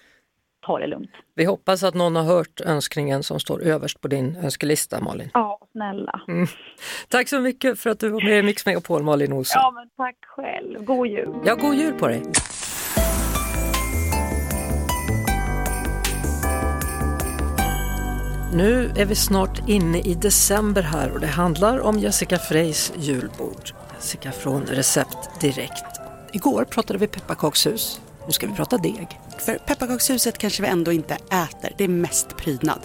ta 0.67 0.79
det 0.79 0.87
lugnt. 0.87 1.11
Vi 1.35 1.45
hoppas 1.45 1.83
att 1.83 1.93
någon 1.93 2.15
har 2.15 2.23
hört 2.23 2.61
önskningen 2.61 3.23
som 3.23 3.39
står 3.39 3.63
överst 3.63 4.01
på 4.01 4.07
din 4.07 4.35
önskelista 4.35 5.01
Malin. 5.01 5.29
Ja, 5.33 5.59
snälla. 5.71 6.21
Mm. 6.27 6.47
Tack 7.09 7.29
så 7.29 7.39
mycket 7.39 7.79
för 7.79 7.89
att 7.89 7.99
du 7.99 8.09
var 8.09 8.21
med 8.21 8.39
i 8.39 8.43
Mix 8.43 8.65
Megapol 8.65 9.03
Malin 9.03 9.33
Olsson. 9.33 9.61
Ja, 9.61 9.71
men 9.71 9.89
tack 9.97 10.15
själv. 10.25 10.83
God 10.83 11.07
jul. 11.07 11.35
Ja, 11.45 11.55
god 11.55 11.75
jul 11.75 11.93
på 11.93 12.07
dig. 12.07 12.23
Nu 18.53 18.91
är 18.97 19.05
vi 19.05 19.15
snart 19.15 19.69
inne 19.69 19.99
i 19.99 20.13
december 20.13 20.81
här 20.81 21.11
och 21.11 21.19
det 21.19 21.27
handlar 21.27 21.79
om 21.79 21.99
Jessica 21.99 22.37
Freys 22.37 22.93
julbord. 22.97 23.69
Jessica 23.95 24.31
från 24.31 24.61
Recept 24.61 25.41
Direkt. 25.41 25.99
Igår 26.33 26.63
pratade 26.63 26.99
vi 26.99 27.07
pepparkakshus. 27.07 28.01
Nu 28.27 28.33
ska 28.33 28.47
vi 28.47 28.53
prata 28.53 28.77
deg. 28.77 29.19
För 29.37 29.57
pepparkakshuset 29.57 30.37
kanske 30.37 30.61
vi 30.61 30.67
ändå 30.67 30.91
inte 30.91 31.13
äter, 31.13 31.73
det 31.77 31.83
är 31.83 31.87
mest 31.87 32.37
prydnad. 32.37 32.79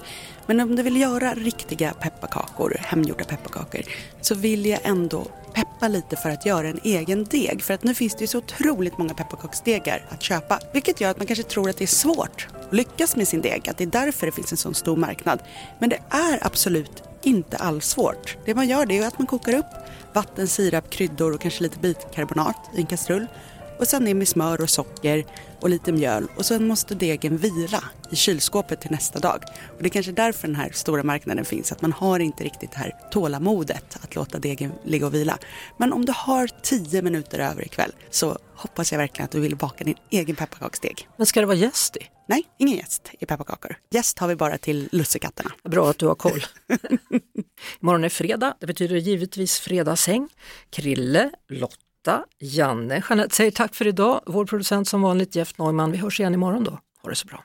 Men 0.46 0.61
om 0.61 0.76
du 0.76 0.83
vill 0.83 1.00
göra 1.00 1.35
riktiga 1.35 1.92
pepparkakor, 1.92 2.76
hemgjorda 2.81 3.24
pepparkakor, 3.24 3.81
så 4.20 4.35
vill 4.35 4.66
jag 4.66 4.81
ändå 4.83 5.26
peppa 5.55 5.88
lite 5.88 6.16
för 6.16 6.31
att 6.31 6.46
göra 6.46 6.68
en 6.68 6.81
egen 6.85 7.24
deg. 7.24 7.62
För 7.62 7.74
att 7.74 7.85
nu 7.85 7.94
finns 7.94 8.14
det 8.14 8.20
ju 8.20 8.26
så 8.26 8.38
otroligt 8.38 8.98
många 8.98 9.14
pepparkaksdegar 9.14 10.07
att 10.09 10.22
köpa. 10.22 10.59
Vilket 10.72 11.00
gör 11.00 11.11
att 11.11 11.18
man 11.18 11.26
kanske 11.26 11.42
tror 11.42 11.70
att 11.70 11.76
det 11.76 11.85
är 11.85 11.87
svårt 11.87 12.48
att 12.68 12.74
lyckas 12.74 13.16
med 13.16 13.28
sin 13.28 13.40
deg, 13.40 13.68
att 13.68 13.78
det 13.78 13.85
är 13.85 14.05
därför 14.05 14.26
det 14.26 14.33
finns 14.33 14.52
en 14.52 14.59
sån 14.59 14.74
stor 14.74 14.96
marknad. 14.96 15.42
Men 15.78 15.88
det 15.88 15.98
är 16.11 16.46
absolut 16.46 17.02
inte 17.22 17.57
alls 17.57 17.87
svårt. 17.87 18.37
Det 18.44 18.55
man 18.55 18.68
gör 18.68 18.87
det 18.87 18.98
är 18.98 19.07
att 19.07 19.18
man 19.18 19.26
kokar 19.26 19.55
upp 19.55 19.66
vatten, 20.12 20.48
sirap, 20.48 20.90
kryddor 20.90 21.35
och 21.35 21.40
kanske 21.40 21.62
lite 21.62 21.78
bitkarbonat 21.78 22.70
i 22.74 22.81
en 22.81 22.87
kastrull 22.87 23.26
och 23.83 23.88
sen 23.88 24.05
ner 24.05 24.14
med 24.14 24.29
smör 24.29 24.61
och 24.61 24.71
socker 24.71 25.25
och 25.61 25.71
lite 25.71 25.92
mjöl 25.92 26.29
och 26.37 26.47
sen 26.47 26.66
måste 26.66 26.95
degen 26.95 27.37
vila 27.37 27.85
i 28.11 28.16
kylskåpet 28.16 28.81
till 28.81 28.90
nästa 28.90 29.18
dag. 29.18 29.45
Och 29.77 29.83
det 29.83 29.87
är 29.87 29.90
kanske 29.90 30.12
därför 30.12 30.49
den 30.49 30.57
här 30.57 30.71
stora 30.73 31.03
marknaden 31.03 31.45
finns, 31.45 31.73
att 31.73 31.83
man 31.83 31.92
har 31.92 32.21
inte 32.21 32.45
riktigt 32.45 32.71
det 32.71 32.79
här 32.79 32.95
tålamodet 33.11 33.97
att 34.03 34.14
låta 34.14 34.38
degen 34.38 34.73
ligga 34.85 35.07
och 35.07 35.14
vila. 35.14 35.38
Men 35.77 35.92
om 35.92 36.05
du 36.05 36.12
har 36.16 36.49
tio 36.62 37.03
minuter 37.03 37.38
över 37.38 37.64
ikväll 37.64 37.92
så 38.11 38.38
hoppas 38.55 38.92
jag 38.92 38.99
verkligen 38.99 39.25
att 39.25 39.31
du 39.31 39.40
vill 39.40 39.57
baka 39.57 39.85
din 39.85 39.97
egen 40.11 40.37
pepparkaksdeg. 40.37 41.09
Men 41.16 41.27
ska 41.27 41.40
det 41.40 41.47
vara 41.47 41.57
jäst 41.57 41.97
i? 41.97 42.01
Nej, 42.29 42.42
ingen 42.59 42.77
jäst 42.77 43.11
i 43.21 43.27
pepparkakor. 43.27 43.77
Jäst 43.90 44.18
har 44.18 44.29
vi 44.29 44.37
bara 44.37 44.59
till 44.59 44.88
lussekatterna. 44.92 45.51
Bra 45.64 45.90
att 45.90 45.99
du 45.99 46.07
har 46.07 46.14
koll. 46.14 46.45
Imorgon 47.83 48.05
är 48.05 48.09
fredag, 48.09 48.55
det 48.61 48.66
betyder 48.66 48.97
givetvis 48.97 49.59
fredagshäng. 49.59 50.29
Krille, 50.71 51.31
Lotta 51.49 51.77
Lotta, 52.07 52.25
Janne, 52.38 53.03
Jeanette 53.09 53.35
säger 53.35 53.51
tack 53.51 53.75
för 53.75 53.87
idag. 53.87 54.21
Vår 54.27 54.47
producent 54.47 54.88
som 54.88 55.03
vanligt 55.03 55.37
Jeff 55.37 55.59
Neumann. 55.59 55.93
Vi 55.93 55.99
hörs 55.99 56.21
igen 56.21 56.35
imorgon 56.35 56.65
då. 56.65 56.79
Ha 57.03 57.11
det 57.11 57.17
så 57.17 57.27
bra. 57.27 57.45